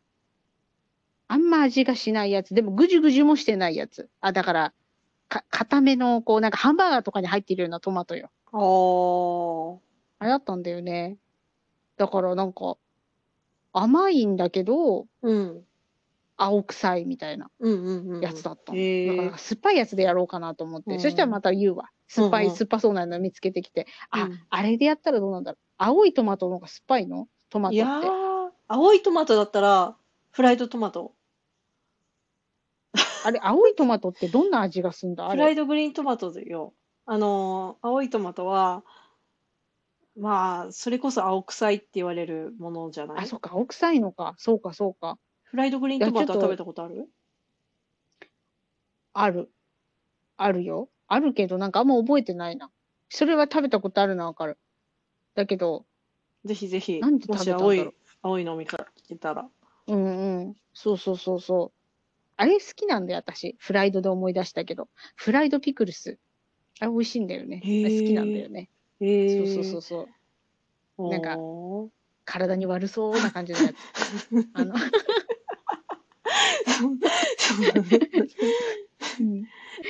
[1.28, 2.54] あんま味がしないやつ。
[2.54, 4.08] でも、ぐじゅぐじゅもしてないやつ。
[4.20, 4.72] あ、だから、
[5.28, 8.30] か、固めの、こう、なんかハンバーガーとかに入ってるようなトマトよ。
[8.52, 9.78] おー。
[10.18, 11.16] あれだったんだよね。
[11.96, 12.76] だから、なんか、
[13.72, 15.64] 甘いんだけど、うん。
[16.36, 18.20] 青臭いみたいなうんうんうん。
[18.20, 18.78] やつだったの。
[18.78, 20.92] へーだから、酸っぱいやつでやろうかなと思って。
[20.92, 21.90] うんそしたらまた言うわ。
[22.08, 23.86] 酸っぱい、うんうん酸っぱそうなの見つけてきて。
[24.10, 25.64] あ、うんあれでやったらどうなんだろう。
[25.78, 27.28] 青いトマトの方が酸っぱいの？
[27.50, 28.08] トマトいやって。
[28.08, 29.96] ー、青いトマトだったら、
[30.34, 31.14] フライドトマト。
[33.24, 35.28] あれ、青いトマトってどんな味がすんだ？
[35.28, 35.54] あフライれ。
[35.54, 36.74] ドグリーントマトだよ。
[37.06, 38.82] あのー、青いトマトは、
[40.18, 44.34] まあ、それこそ青臭いって言われるものじゃなあ、いそっか、青臭いのか。
[44.38, 45.18] そうか、そうか。
[45.44, 47.08] フライドグリーントマトは食べたことある？
[49.12, 49.52] ある。
[50.36, 50.88] あるよ。
[51.06, 52.72] あるけど、なんかあんま覚えてないな。
[53.08, 54.58] それは食べたことあるのはわかる。
[55.36, 55.86] だけど、
[56.44, 59.48] ぜひぜひ、なんでも食べたんだろうし青い、青いの見かけたら。
[59.86, 60.56] うんうん。
[60.72, 61.78] そうそうそうそう。
[62.36, 63.54] あれ好きなんだよ、私。
[63.58, 64.88] フライドで思い出したけど。
[65.14, 66.18] フライドピクルス。
[66.80, 67.60] あれ美味しいんだよね。
[67.64, 68.68] あれ好きなんだよね。
[69.00, 70.08] へーそうそうそうそ
[70.98, 71.08] う。
[71.08, 71.36] なんか
[72.24, 73.74] 体に悪そうな感じのやつ。
[74.54, 74.74] あの、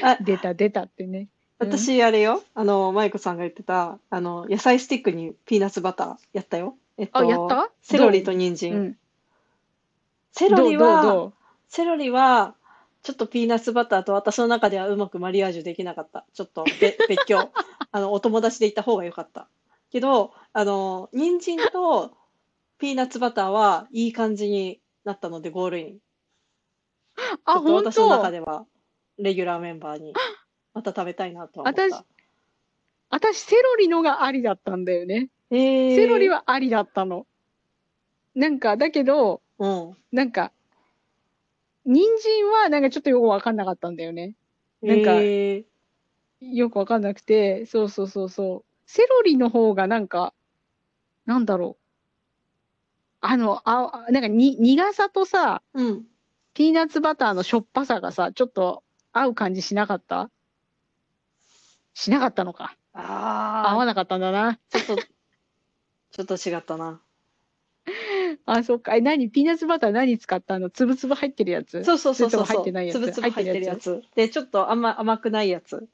[0.03, 1.19] あ出た出たってね。
[1.19, 6.77] うん私、あれよ、あの、マイコさんが言ってた、あの、野菜スティックにピーナッツバターやったよ。
[6.99, 7.71] えっと、あ、やった？
[7.81, 8.73] セロリとど人参。
[8.73, 8.99] ううん。
[10.35, 11.33] セロリどうどうは、どう？
[11.69, 12.57] セロリは、
[13.03, 16.27] ちょっとピーナッツバターと私の中ではうまくマリアージュできなかった。
[16.33, 17.39] ちょっとべ 別居。
[17.93, 19.49] あの、お友達で行った方が良かった。
[19.91, 22.17] けど、あの、人参と
[22.79, 25.99] ピーナッツバターはいい感じになったので、ゴールイン。
[25.99, 26.01] ち
[27.45, 28.67] あ、ょっと本私の中当では、
[29.19, 30.15] レギュラーメンバーに、
[30.73, 31.83] また食べたいなとは思った。
[31.97, 32.05] 私
[33.11, 35.29] 私、セロリのがありだったんだよね。
[35.51, 37.27] えー、セロリはありだったの。
[38.35, 39.97] なんか、だけど、うん。
[40.13, 40.53] なんか、
[41.85, 44.35] 人参はなんかちょっとよくわかんなかったんだよね。
[44.83, 45.65] なんかえー
[46.41, 48.71] よくわかんなくて、そうそうそうそう。
[48.87, 50.35] セロリの方がなんか、
[51.25, 51.85] なんだろう。
[53.21, 56.07] あの、あ、なんかに、苦さとさ、うん。
[56.53, 60.31] ピーナッツバターのしょっぱさがさ、ちょっと合う感じしなかった？
[61.95, 62.77] しなかったのか。
[62.93, 64.59] 合ああ、わなかったんだな。
[64.69, 64.97] ちょっと、
[66.13, 67.01] ちょっと違ったな。
[68.47, 68.95] あ、そっか。
[68.95, 69.31] え、何？
[69.31, 70.71] ピーナッツバター何使ったの？
[70.71, 71.85] つぶつぶ入ってるやつ？
[71.85, 72.97] そうそうそう入ってないやつ？
[72.99, 74.03] つぶつぶ入ってるやつ。
[74.15, 75.89] で、ちょっとあんま甘くないやつ。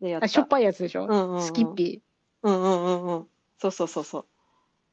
[0.00, 0.24] でやった。
[0.26, 2.48] あ、しょっぱいやつでしょ、うんうんうんスキッピー。
[2.48, 3.26] うんうんうんうん。
[3.58, 4.26] そうそうそうそう。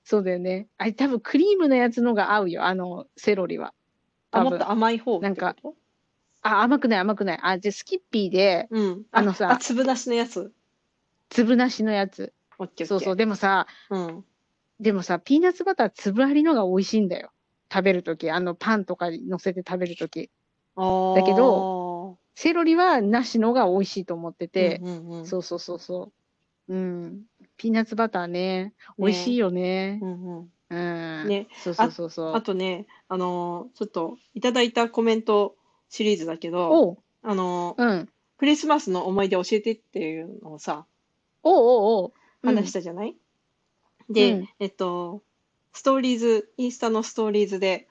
[0.05, 0.67] そうだよね。
[0.77, 2.65] あれ多分クリームのやつのが合うよ。
[2.65, 3.73] あの、セロリは。
[4.31, 5.55] あ、もっと甘い方なんか
[6.41, 7.39] あ、甘くない甘くない。
[7.41, 9.03] あ、じゃあスキッピーで、うん。
[9.11, 10.51] あのさあ、粒なしのやつ？
[11.29, 12.33] 粒なしのやつ。
[12.85, 13.15] そうそう。
[13.15, 14.25] でもさ、うん。
[14.83, 17.31] でもさ、ピーナッツバター粒ありのが美味しいんだよ。
[17.71, 18.29] 食べるとき。
[18.29, 20.29] あの、パンとかに乗せて食べるとき。
[20.75, 26.11] あだけど、セロリはなしのが美味しいと思ってて、うんうんうん、そうそうそうそ
[26.67, 26.75] う。
[26.75, 27.21] うん。
[27.55, 30.05] ピーナッツバターね、美味しいよねう。
[30.05, 30.51] んうん。
[30.69, 31.27] うん。
[31.29, 31.47] ね。
[31.63, 32.35] そうそうそうそう。
[32.35, 35.55] あとね、あのーちょっといただいたコメント
[35.87, 38.09] シリーズだけど、あのーうん。
[38.37, 40.85] クリスマスの思い出教えてっていうのをさ、
[41.43, 42.13] おうおうおう。
[42.43, 43.15] 話したじゃない、
[44.09, 44.49] で、うん。
[44.59, 45.21] えっと、
[45.73, 47.87] ストーリーズ、インスタのストーリーズで、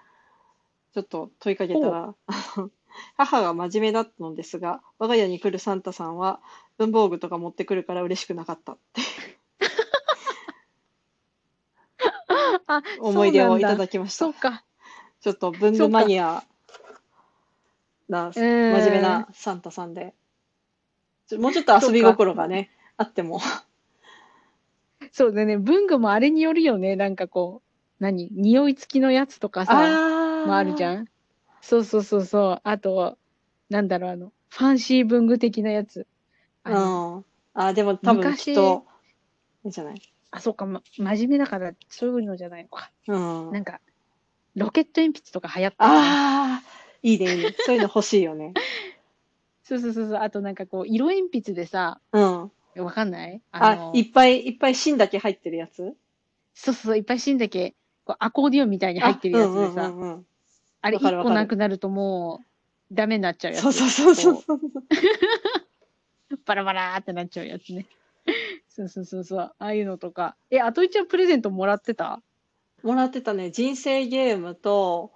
[0.94, 2.14] ちょっと問いかけたら、
[3.16, 6.40] 母が真面目だったのですが、我が家に来るサンタさんは
[6.79, 9.01] 文房具とか持ってくるから嬉しくなかったって
[12.66, 14.33] あ、思い出をいたきだきました。
[15.20, 16.44] ちょっと文具マニア
[18.09, 20.14] な、真うん面目なサンタさんで、
[21.33, 23.40] もうちょっと遊び心がね、あっても。
[25.14, 25.59] そうだね。
[25.59, 26.96] 文具もあれによるよね。
[26.96, 28.31] なんかこう、何？
[28.33, 29.77] 匂い付きのやつとかさ、あ
[30.42, 31.03] もあるじゃん？
[31.03, 31.09] ん。
[31.61, 32.61] そうそうそうそう。
[32.64, 33.18] あと、
[33.70, 36.07] なんだろう、あの、ファンシー文具的なやつ。
[36.64, 37.25] あ。
[37.55, 38.87] あ、でも多分昔きっと、
[39.64, 40.03] いいんじゃない？
[40.33, 42.90] あ、そうか、ま、真面目だから、そういうのじゃないのか。
[43.09, 43.51] うん。
[43.51, 43.81] なんか、
[44.57, 46.68] ロケット鉛筆とか流行ったああ、
[47.03, 47.55] いいね、いいね。
[47.59, 48.57] そういうの欲しいよね。
[49.64, 50.18] そうそうそうそう。
[50.18, 52.53] あとなんかこう、色鉛筆でさ、うん。
[52.76, 53.40] わかんない？
[53.52, 55.94] ああの、、いっぱいいっぱい芯だけ入ってるやつ？
[56.54, 60.26] そうそう、いっぱい芯だけ、こうアコーディオンみたいに入ってるやつであうんさ、うんうんうん
[60.85, 62.40] あれ一個なくなるとも
[62.90, 63.62] う、ダメになっちゃうやつ。
[63.62, 64.58] そうそうそうそう。
[64.58, 64.68] こ
[66.30, 67.87] う バラバラーってなっちゃうやつね。
[68.68, 69.38] そうそうそうそう。
[69.38, 70.35] ああいうのとか。
[70.50, 72.20] え、あといちゃんプレゼントもらってた？
[72.82, 75.12] もらってたね、人生ゲームと、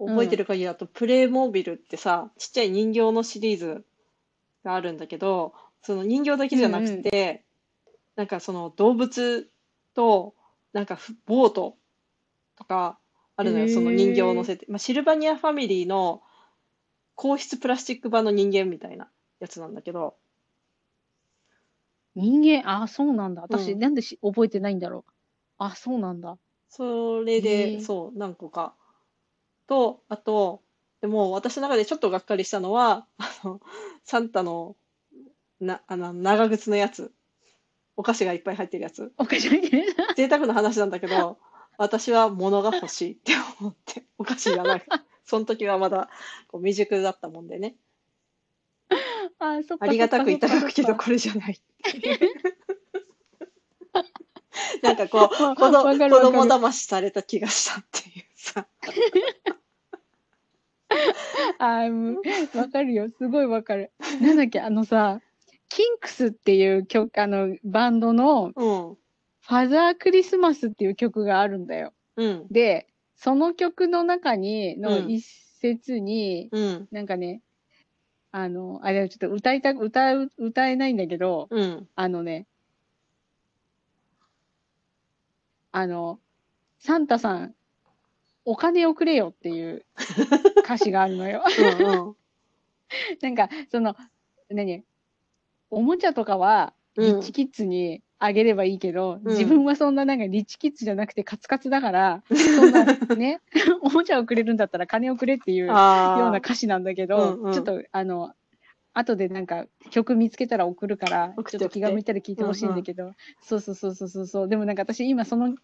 [0.00, 3.84] 覚えてる限りだと、プレイモービルってさ、ちっちゃい人形のシリーズ
[4.64, 7.44] があるんだけど、その人形だけじゃなくて、
[8.16, 9.50] なんかその動物
[9.94, 10.34] と、
[10.72, 11.76] なんかふボート
[12.56, 12.98] とか
[13.36, 14.66] あるのよ、その人形を乗せて。
[14.68, 16.22] まあ、シルバニアファミリーの
[17.16, 19.08] 硬質プラスチック版の人間みたいな
[19.40, 20.16] やつなんだけど、
[22.14, 23.42] 人間、あ、そうなんだ。
[23.42, 25.12] 私、うんなんでし覚えてないんだろう。
[25.58, 26.36] あ、そうなんだ。
[26.68, 28.74] それへで、ーそう、何個か。
[29.66, 30.62] と、あと、
[31.00, 33.60] でも私の中でちょっとがっかりしたのは、あの、
[34.04, 34.76] サンタの、
[35.64, 37.12] な、あの、長靴のやつ。
[37.96, 39.12] お菓子がいっぱい入ってるやつ。
[39.18, 39.84] おかしいね。
[40.16, 41.38] 贅沢な話なんだけど、
[41.78, 44.84] 私は物が欲しいって思って、お菓子じゃない。
[45.24, 46.10] その時はまだ
[46.48, 47.76] こう未熟だったもんでね。
[49.38, 51.60] あ、そっかありがたくいただくけど、これじゃない。
[54.82, 58.66] なんかこう、子供子供騙しされた気がしたっていうさ。
[61.58, 62.16] あ、うん
[62.54, 63.08] わかるよ。
[63.08, 63.92] すごいわかる。
[64.20, 65.20] なんだっけ、あのさ、
[65.74, 68.96] キンクスっていう曲、あの、バンドの、うん。
[69.44, 71.94] ファザークリスマスっていう曲があるんだよ。
[72.16, 72.46] うん。
[72.50, 75.24] で、その曲の中に、のうん一
[75.62, 76.88] 節に、うん。
[76.92, 77.40] なんかね、
[78.32, 81.88] あの、あれ、ちょっと歌いた、歌う、歌えないんだけど、うん。
[81.94, 82.46] あのね、
[85.70, 86.20] あの、
[86.80, 87.54] サンタさん、
[88.44, 89.86] お金をくれよっていう
[90.64, 91.42] 歌詞があるのよ。
[91.80, 92.08] うん。
[92.08, 92.16] うん。
[93.22, 93.96] なんか、その、
[94.50, 94.84] 何？
[95.72, 102.84] おもちゃとかは、リうんッチキッズにあげればいいけど、うん自分はそんななんかリッチキッズじゃなくてカツカツだから、そんな
[103.16, 103.40] ね、
[103.80, 105.74] おもちゃをくれるんだったら金をくれっていうよう。
[105.74, 108.34] な歌詞なんだけど、うんうんちょっとあの、
[108.94, 114.48] 後でなんか曲見つけたら送るから、ちょっと気が向いたら聞いてほしいんだけど、そうそうそうそうそうそう。
[114.48, 115.54] でもなんか私今その、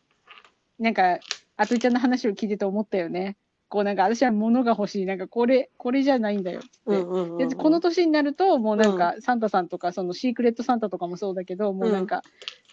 [0.79, 1.19] なんか、
[1.57, 3.37] あといちゃんの話を聞いてて思ったよね。
[3.69, 5.07] こうなんか私は物が欲しい。
[5.07, 6.79] なんかこれ、これじゃないんだよっつって。
[6.87, 12.23] うんうんうんでこの年になると、もうなんか、サンタさんとか、そのシークレットサンタとかもそうだけど、もうなんか、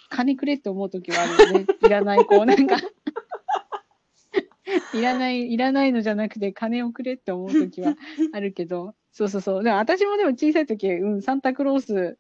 [0.10, 1.66] 金くれって思う時はあるよね。
[1.86, 2.78] いらない、こう、なんか、
[4.94, 7.96] いらない、いらないのじゃなくて、金をくれって思う時は
[8.34, 9.64] あるけど、そうそうそう。
[9.64, 12.18] でも私もでも小さい時、うん、サンタクロース、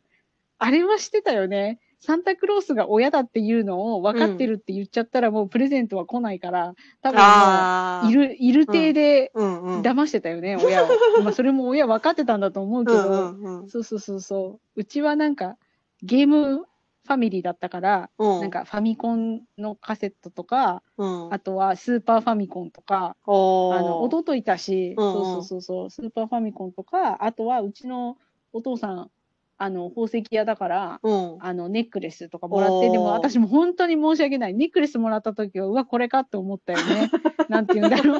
[0.57, 1.79] あれはしてたよね。
[1.99, 8.09] サンタクロースが親だっていうのを分かってるって言っちゃったら、もうプレゼントは来ないから、多分。
[8.09, 9.81] いる、いる体でうんうん。
[9.81, 10.87] 騙してたよね、親を。
[11.23, 13.69] まあ、それも親分かってたんだと思うけど、うんうんうん。
[13.69, 14.79] そうそうそうそう。
[14.79, 15.57] うちはなんか、
[16.03, 16.65] ゲーム
[17.05, 18.41] ファミリーだったから、うん。
[18.41, 21.33] なんかファミコンのカセットとか、うん。
[21.33, 28.17] あとはスーパーファミコンとか、あの、弟いたし、うんうんそうそうそうそう、スーパーファミコンとか、あとはうちの
[28.53, 29.11] お父さん、
[29.57, 31.37] あの、宝石屋だから、うん。
[31.39, 34.53] あの、ネックレスとかもらって、でも私も本当に申し訳ない。
[34.53, 37.09] ネックレスもらった時は、うわ、これかって思ったよね。
[37.47, 38.19] なんて言うんだろう。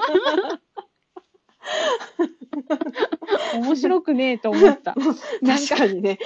[3.56, 4.96] 面白くねえと思った。
[5.46, 6.20] 確か、かにね。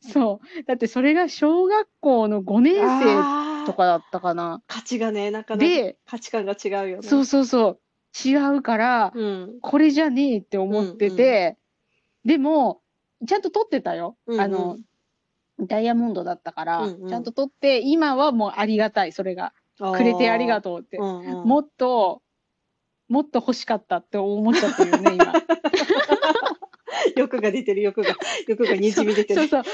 [0.00, 0.62] そう。
[0.64, 4.62] だってそれが小学校の5年生とかだったかな。
[4.66, 7.02] 価値がね、なかなかで、価値観が違うよね。
[7.02, 7.80] そうそうそう。
[8.28, 9.58] 違うから、うん。
[9.60, 11.58] これじゃねえって思ってて、
[12.24, 12.80] でも、
[13.26, 14.16] ちゃんと撮ってたよ。
[14.26, 14.78] うんうんあの、
[15.60, 19.52] ダイヤモンドだったから、うんうんちゃんと撮って、今はもうありがたい、それが。
[19.78, 20.96] くれてありがとうって。
[20.98, 21.48] うんうん。
[21.48, 22.22] もっと、
[23.08, 25.32] もっと欲しかったって思っちゃってるよね、今。
[27.16, 28.16] 欲が出てる、欲が。
[28.46, 29.46] 欲がにじみ出てる。
[29.48, 29.72] そうそう。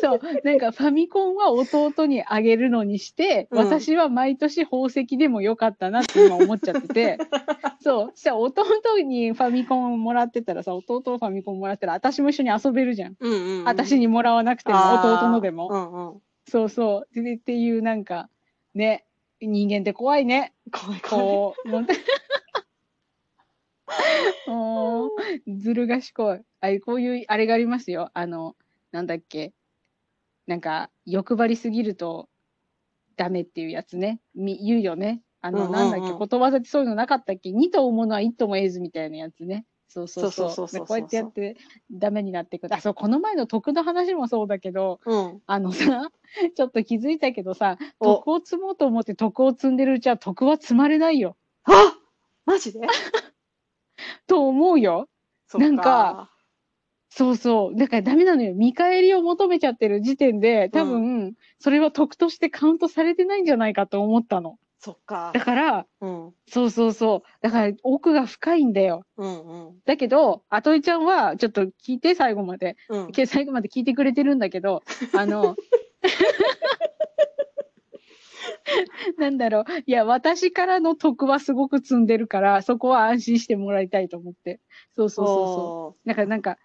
[0.00, 7.18] そう、なんかファミコンは弟にあげるのにして、うん私は毎年宝石でもよかったなって今思っちゃってて、
[7.80, 13.16] そう、そしたら弟にファミコンをもらってたらさ、弟ファミコンもらったら私も一緒に遊べるじゃん。
[13.18, 13.64] うんうんうん。
[13.64, 15.68] 私にもらわなくても、弟のでも。
[15.70, 16.22] うんうん。
[16.48, 17.22] そうそう。
[17.22, 18.28] でっていうなんか、
[18.74, 19.04] ね、
[19.40, 20.52] 人間って怖いね。
[20.70, 21.86] 怖い怖い。
[24.46, 25.10] こ
[25.46, 26.40] う、ずる賢い。
[26.60, 28.10] あこういう、あれがありますよ。
[28.14, 28.56] あの、
[28.90, 29.52] なんだっけ。
[30.46, 32.28] なんか、欲張りすぎると
[33.16, 34.20] ダメっていうやつね。
[34.34, 35.22] み言うよね。
[35.40, 39.66] あの、うんうんうんなんだっけ、ことわざってそういうのなかったっけ二と追うものは一とも得ずみたいなやつね。
[39.88, 40.50] そうそうそう。
[40.50, 41.56] そうそうそうそうでこうやってやって
[41.90, 42.72] ダメになっていく。
[42.72, 45.42] あ、そう、この前の徳の話もそうだけど、うん。
[45.46, 46.08] あのさ、
[46.54, 51.36] ちょっと気づいたけどさ、お徳を積もうと思って徳を積んでるうちは徳は積まれないよ。
[51.64, 51.94] あ
[52.46, 52.80] マジで？
[54.26, 55.08] と思うよ。
[55.54, 56.30] なんか、
[57.14, 57.76] そうそう。
[57.78, 58.54] だからダメなのよ。
[58.54, 64.56] 見返りを求めちゃってる時点で、多分、それは得としてカウントされてないんじゃないかと思ったの。
[64.78, 65.40] そっかだ。
[65.40, 66.32] から、うん。
[66.48, 67.28] そうそうそう。
[67.42, 69.04] だから奥が深いんだよ。
[69.16, 69.80] うんうん。
[69.84, 72.76] だけど、あといちゃんは、ちょっと聞いて、最後まで。
[72.88, 73.12] うん。
[73.12, 74.82] け最後まで聞いてくれてるんだけど、
[75.14, 75.54] あの、
[79.18, 79.64] なんだろう。
[79.86, 84.60] いや、私からの得はすごく積んでるから、そこは安心してもらいたいと思って。
[84.94, 86.08] そうそうそうそう。
[86.08, 86.58] だからなんか、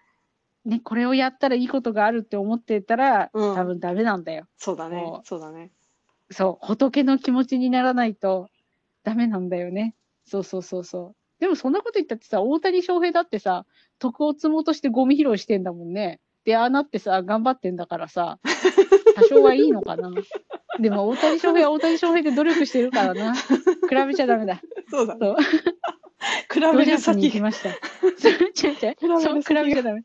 [0.64, 4.46] ね、これをやったらいいことがあるって思ってたら、うん多分ダメなんだよ。
[4.56, 5.36] そうだねそ。
[5.36, 5.70] うだね。
[6.30, 8.48] そう、仏の気持ちにならないと
[9.02, 9.94] ダメなんだよね。
[10.24, 11.40] そうそうそうそう。
[11.40, 13.64] でもそんなこと言ったってさ、大谷翔平だってさ、
[13.98, 16.20] 徳を積もうとしてゴミ拾いしてんだもんね。
[16.44, 18.38] で、ああなってさ、頑張ってんだからさ、
[19.14, 20.10] 多少はいいのかな。
[20.80, 23.34] でも大谷翔平は大谷翔平で努力してるからな。
[23.34, 23.54] 比
[24.06, 24.60] べちゃダメだ。
[24.90, 25.34] そうだね。
[26.52, 27.40] 比ドべるジャースに行き先。
[27.40, 27.70] ました。
[27.70, 30.02] 違う違うそう、比べちゃダメ。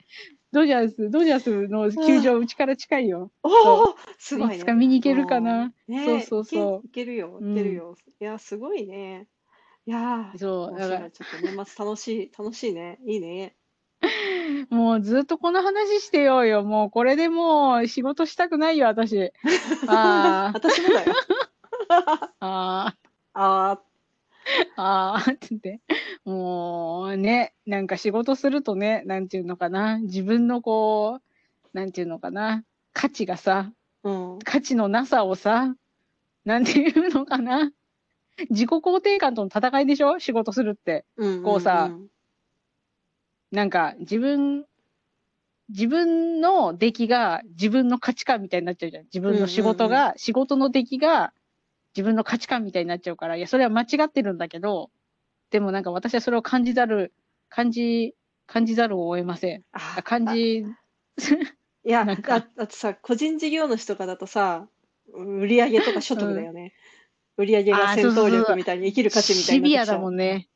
[0.51, 3.31] ドジャース、ドジャースの球場、うちから近いよ。
[3.41, 4.55] おおすごいね。
[4.57, 5.73] いつか見に行けるかな。
[5.87, 5.95] うん。
[5.95, 7.39] ねそうそうそういけるよ。
[7.41, 7.95] うんいけるよ。
[8.19, 9.27] いや、すごいね。
[9.85, 11.11] いやー、そう、面だから。
[11.11, 12.99] ちょっと年末楽しい、楽しいね。
[13.07, 13.55] いいね。
[14.69, 16.63] もうずっとこの話してようよ。
[16.63, 19.31] もうこれでもう仕事したくないよ、私。
[19.87, 21.13] あー 私もだよ。
[22.39, 22.95] あ
[23.33, 23.79] あー、
[24.75, 25.81] あーって言って。
[26.25, 29.99] もうね、なんか仕事するとね、なんていうのかな。
[29.99, 31.19] 自分のこ
[31.73, 32.63] う、なんていうのかな。
[32.93, 34.39] 価値がさ、ー、うん。
[34.39, 35.75] 価値のなさをさ、
[36.45, 37.71] なんていうのかな。
[38.49, 40.19] 自己肯定感との戦いでしょ？
[40.19, 41.05] 仕事するって。
[41.17, 42.07] うんこうさん
[43.53, 44.65] なんか自分、
[45.69, 49.03] 自分の出来が自分の価値観みたいになっちゃうじゃん。
[49.05, 51.33] 自分の仕事が、仕事の出来が
[51.95, 54.89] 自分の価値観みたいになっちゃうから、いや、それは間違ってるんだけど、
[55.51, 57.13] でもなんか私はそれを感じざる、
[57.47, 58.15] 感じ、
[58.47, 59.63] 感じざるを得ません。
[59.71, 60.65] ああ感じ、
[61.85, 64.67] いや、 なんかだだってさ、個人事業主とかだとさ、
[65.13, 66.73] 売り上げとか所得だよね。
[67.37, 70.49] 売り上げが戦闘力みたいに生きる価値みたいシビアだになってきちゃうもんね。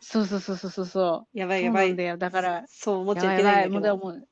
[0.00, 1.38] そうそうそうそうそうそう。
[1.38, 1.96] やばいやばい。
[1.96, 2.16] だよ。
[2.16, 3.36] だから、そう思っちゃい。
[3.36, 3.96] けないんだけど。
[3.96, 4.26] もう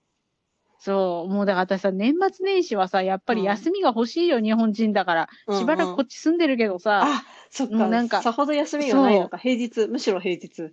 [0.81, 5.29] そう、もうだから私さ、年末年始はさ、やっぱりうん休みが欲しいよ、日本人だから。
[5.53, 7.75] しばらくこっち住んでるけどさ、あ、そっか。
[7.75, 9.39] もうなんかさほど休みがないのか。
[9.39, 10.73] 平日、むしろ平日。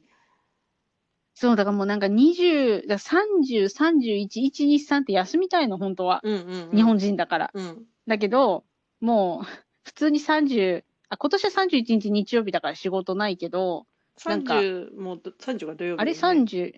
[1.34, 6.22] そう、だからもうなんか20、だから30、31、1、2、3って休みたいの、本当は。
[6.24, 6.76] うんうん、うん。
[6.76, 7.52] 日本人だから。
[7.54, 7.86] うん。
[8.08, 8.64] だけど、
[9.02, 9.46] もう、
[9.84, 13.86] 普通に30、あ、今年は31日日曜日だから仕事ないけど、
[14.26, 16.20] なんか30も、30が土曜日、あれね。
[16.20, 16.74] 30、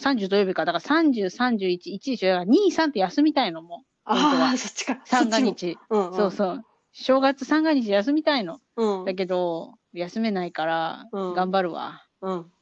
[0.00, 0.64] 30土曜日か。
[0.64, 2.30] だから30、31、1でしょ。
[2.30, 3.84] だから2、3って休みたいのも。
[4.04, 5.00] ああ、はそっちか。
[5.04, 5.78] 三が日。
[5.90, 5.98] も。
[5.98, 6.16] うん、うん。
[6.16, 6.64] そうそう。
[6.92, 8.60] 正月三が日休みたいの。
[8.76, 9.04] うん。
[9.04, 12.04] だけど、休めないから、うん頑張るわ。
[12.20, 12.52] うん。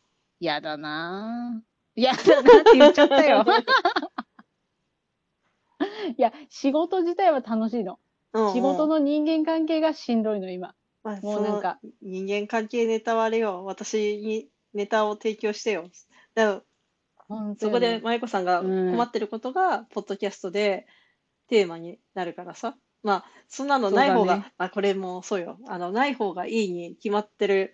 [0.41, 2.01] やだなぁ。
[2.01, 3.45] やだなって言っちゃったよ。
[6.17, 7.99] いや、仕事自体は楽しいの。
[8.33, 10.75] うんうん仕事の人間関係がしんどいの、今。
[11.07, 13.65] まあ、もうなんか人間関係ネタはあれよ。
[13.65, 15.89] 私にネタを提供してよ。
[16.35, 16.65] だか
[17.29, 20.87] らそこでに舞子さんがうん困ってることが、ポッドキャストで
[21.49, 22.77] テーマになるからさ。
[23.03, 25.59] まあ、そんなのない方が、そうだねまあ、これもそうよ。
[25.69, 27.73] あの、ない方がいいに決まってる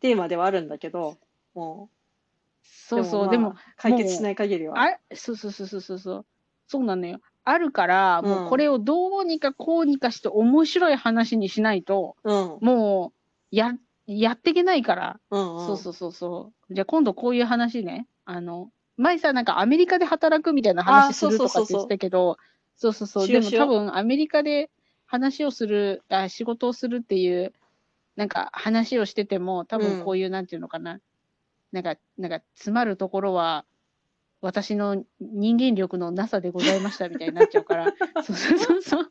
[0.00, 1.18] テーマではあるんだけど、
[1.54, 4.80] もう、そうそう、まあでも、解決しない限りは。
[4.80, 6.26] あそうそうそうそうそうそう。
[6.66, 7.18] そうなのよ。
[7.50, 12.58] あるから、もうんうこれをどうにかこうにかして面白い話にしないと、うん。
[12.60, 13.12] も
[13.52, 13.72] う、や、
[14.06, 15.20] やっていけないから。
[15.30, 15.66] うんうん。
[15.66, 16.74] そうそうそうそう。
[16.74, 18.06] じゃあ今度こういう話ね。
[18.24, 22.36] あの、前さ、なんかアメリカで働くみたいなあ話するとかって言ってたけど、
[22.76, 23.28] そうそうそう。
[23.28, 24.70] でも多分アメリカで
[25.06, 27.52] 話をする、あ仕事をするっていう、
[28.16, 31.00] なんか話をしてても、多うん分こういう、なんていうのかな。
[31.72, 33.64] なんか、なんか詰まるところは、
[34.40, 37.92] 私の人間力のなさでございましたみたいになっちゃうから。
[38.24, 39.10] そうそうそうそう。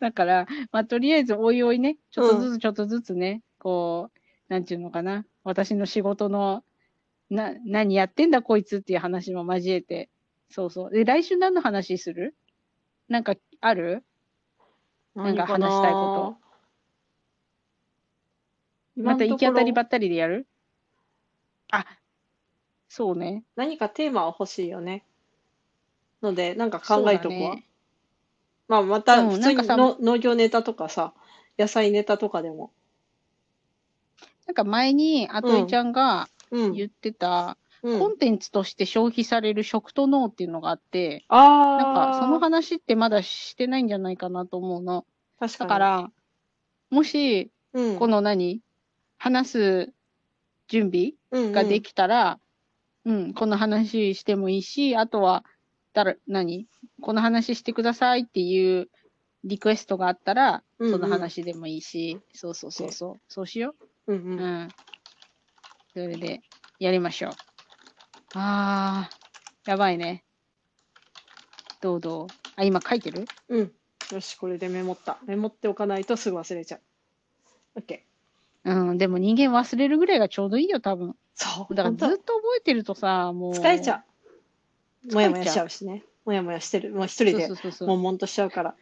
[0.00, 6.64] だから、まあ、とりあえず、おいおいね、ちょっとずつちょっとずつね、こう、なんていうのかな、私の仕事の、
[7.28, 10.08] な、何やってんだこいつっていう話も交えて、
[10.48, 10.90] そうそう。
[10.90, 12.34] で、来週何の話する？
[13.08, 14.04] なんか、ある？
[15.14, 15.32] な？
[15.32, 16.36] んか話したいこ
[18.96, 19.02] と。
[19.02, 20.48] また行き当たりばっったりでやる？
[21.70, 21.86] あ、
[22.90, 23.42] そうね。
[23.56, 25.06] 何かテーマは欲しいよね。
[26.22, 27.66] ので、なんか考えとこうだね
[28.68, 31.12] まあ、またうん普通になんかさの農業ネタとかさ、
[31.58, 32.72] 野菜ネタとかでも。
[34.46, 36.72] なんか前に、あといちゃんがうん。
[36.72, 41.36] 言ってた、うんコンテンツとして消費される食と脳っていうのがあって、あ
[41.76, 45.06] なんあ、かその話ってまだしてないんじゃないかなと思うの。
[45.38, 45.68] 確かに。
[45.68, 46.12] だから、
[46.90, 48.62] もし、うん、この何
[49.18, 49.92] 話す
[50.68, 52.40] 準備のができたら、
[53.10, 55.44] うん、この話してもいいし、あとは、
[55.92, 56.68] だら、何？
[57.00, 58.88] この話してくださいっていう
[59.42, 63.74] リクエストがあったら、うんうんその話でもいいし、そうそうそうそう、そうしよ
[64.06, 64.22] うんうう。
[64.36, 64.40] ん。
[64.40, 64.68] うん。
[65.92, 66.40] それで、
[66.78, 67.32] やりましょう。
[68.34, 70.24] あー、やばいね。
[71.82, 72.26] どうどう？
[72.56, 73.26] あ、今書いてる？
[73.48, 73.72] うん。
[74.12, 75.18] よし、これでメモった。
[75.26, 76.76] メモっておかないとすぐ忘れちゃ
[77.76, 77.80] う。
[77.80, 78.00] OK。
[78.64, 81.16] うん、でも人間忘れるぐらいがちょうどいいよ、多分。
[81.34, 81.74] そう。
[81.74, 83.54] だからずっ本と覚えてるとさ、もう。
[83.54, 84.04] 当疲れちゃ
[85.04, 85.08] う。
[85.10, 86.04] うもやもやしちゃうしね。
[86.26, 86.92] もやもやしてる。
[86.94, 87.88] もう一人でそうそうそうそう。
[87.88, 88.74] 悶々としちゃうから。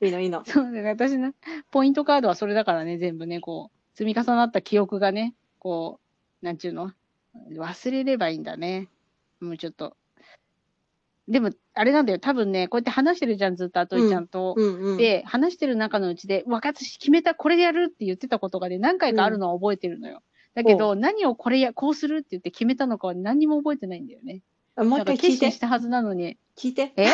[0.00, 0.44] いいの、いいの。
[0.46, 1.34] そうだから私の
[1.70, 6.00] ポイントカードはそれだからね、全部ね、こう、積み重なった記憶がね、こ
[6.42, 6.92] う、なんちゅうの？
[7.52, 8.88] 忘れればいいんだね。
[9.40, 9.96] もうちょっと。
[11.30, 14.54] でも、あれなんだよ、多分ね、こうやって話してるじゃん、ずっと、あといちゃんと。
[14.56, 14.96] うんうん。
[14.96, 20.22] で、話してる中のうちで、分かったし、決めた、これやるって言ってたことがね、何回かあるのは覚えてるのよ。
[20.54, 24.42] だけど、何をこれや、こうするって言って決めたのかは何にも覚えてないんだよね。
[24.74, 25.58] あもう一回聞い決心てし。
[25.60, 26.36] たはずなのに。
[26.56, 26.92] 聞いて。
[26.96, 27.06] え？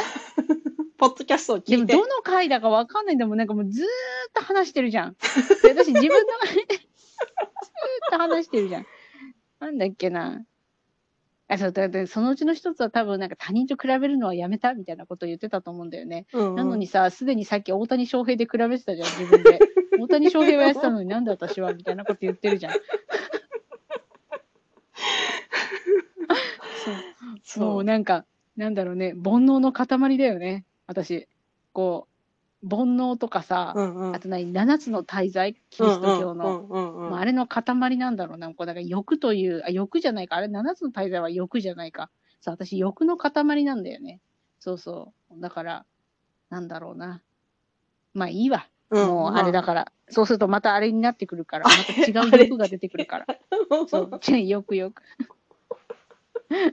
[0.97, 1.93] ポッドキャストをでも、聞いて。
[1.93, 3.39] どの回だか分かんないんだもん。
[3.39, 3.89] なんかもうずーっ
[4.33, 5.13] と話してるじゃん。
[5.13, 5.19] で
[5.75, 6.01] 私、自分の、
[6.49, 6.67] ずーっ
[8.11, 8.87] と話してるじゃん。
[9.61, 10.43] なんだっけな。
[11.49, 16.27] あ、そう、だってそのうちの一つは多分、なんか他人と比べるのはやめたみたいなことを言ってたと思うんだよね。
[16.33, 19.61] うんうんなのにさ、すでにさっき大谷翔平で比べてたじゃん、自分で。
[20.01, 22.73] 大谷翔平はやってたのになんで私はみたいなこと言ってるじゃん。
[27.43, 28.25] そうもうなんか、
[28.57, 31.29] なんだろうね、煩悩の塊だよね、私。
[31.73, 32.16] こう、
[32.63, 34.17] 煩悩とかさ、うんうん。
[34.17, 36.61] あと何、7つの大罪、キリスト教の。
[36.61, 38.49] うんうんうんうんまあ、あれの塊なんだろうな。
[38.49, 40.37] こう、だから欲という、あ、欲じゃないか。
[40.37, 42.11] あれ、7つの大罪は欲じゃないか。
[42.41, 44.21] そう、私、欲の塊なんだよね。
[44.59, 45.41] そうそう。
[45.41, 45.87] だから、
[46.51, 47.23] なんだろうな。
[48.15, 48.67] まあ、いいわ。
[48.91, 49.93] うんもう、あれだかから。
[50.09, 51.67] そうすると、またあれになってくるから。
[51.69, 53.27] また違う欲が出てくるから。
[53.27, 53.39] ら。
[53.89, 55.03] そう、よくよく。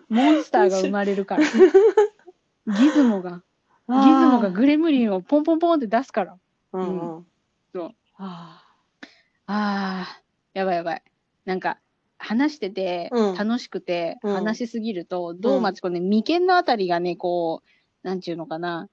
[0.10, 1.44] モンスターが生まれるから。
[2.68, 3.44] ギズモが、
[3.90, 6.38] ギズモがグレムリンをポンポンポンって出すから。
[6.74, 7.26] うんうん。
[7.74, 7.92] そう。
[8.18, 8.64] あ
[9.46, 10.22] ああ、
[10.54, 11.04] やばいやばい。
[11.46, 11.80] なんか、
[12.18, 18.90] 話してて、うん楽しくて、うん話しすぎると、どうまちこね、眉間のあたりがね、こう、なんちゅうのかな、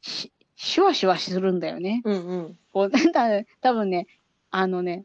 [0.00, 2.02] し、シュワシュワするんだよね。
[2.04, 2.58] ーうんうん。
[2.72, 4.06] こう、なんだ、多分ね、
[4.50, 5.04] あのね、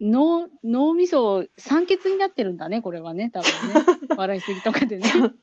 [0.00, 3.74] 脳、脳みそ、酸欠になってるんだね、これはね、多分ね。
[4.16, 5.10] 笑いすぎとかでね。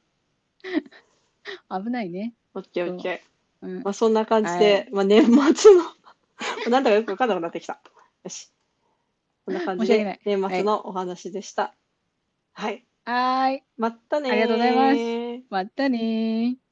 [1.69, 2.33] 危ないね。
[2.57, 3.67] オッケーオッケー。
[3.67, 3.83] うん。
[3.83, 5.33] まあそんな感じで、まあ年末
[5.75, 5.83] の、
[6.71, 7.81] なんだかよくわかんなくなってきた。
[8.23, 8.51] よし。
[9.45, 11.75] こんな感じ申し訳ないで年末のお話でした。
[12.53, 12.85] はい。
[13.05, 13.63] はーい。
[13.77, 14.31] まったねー。
[14.33, 16.66] ありがとうございますまたねー。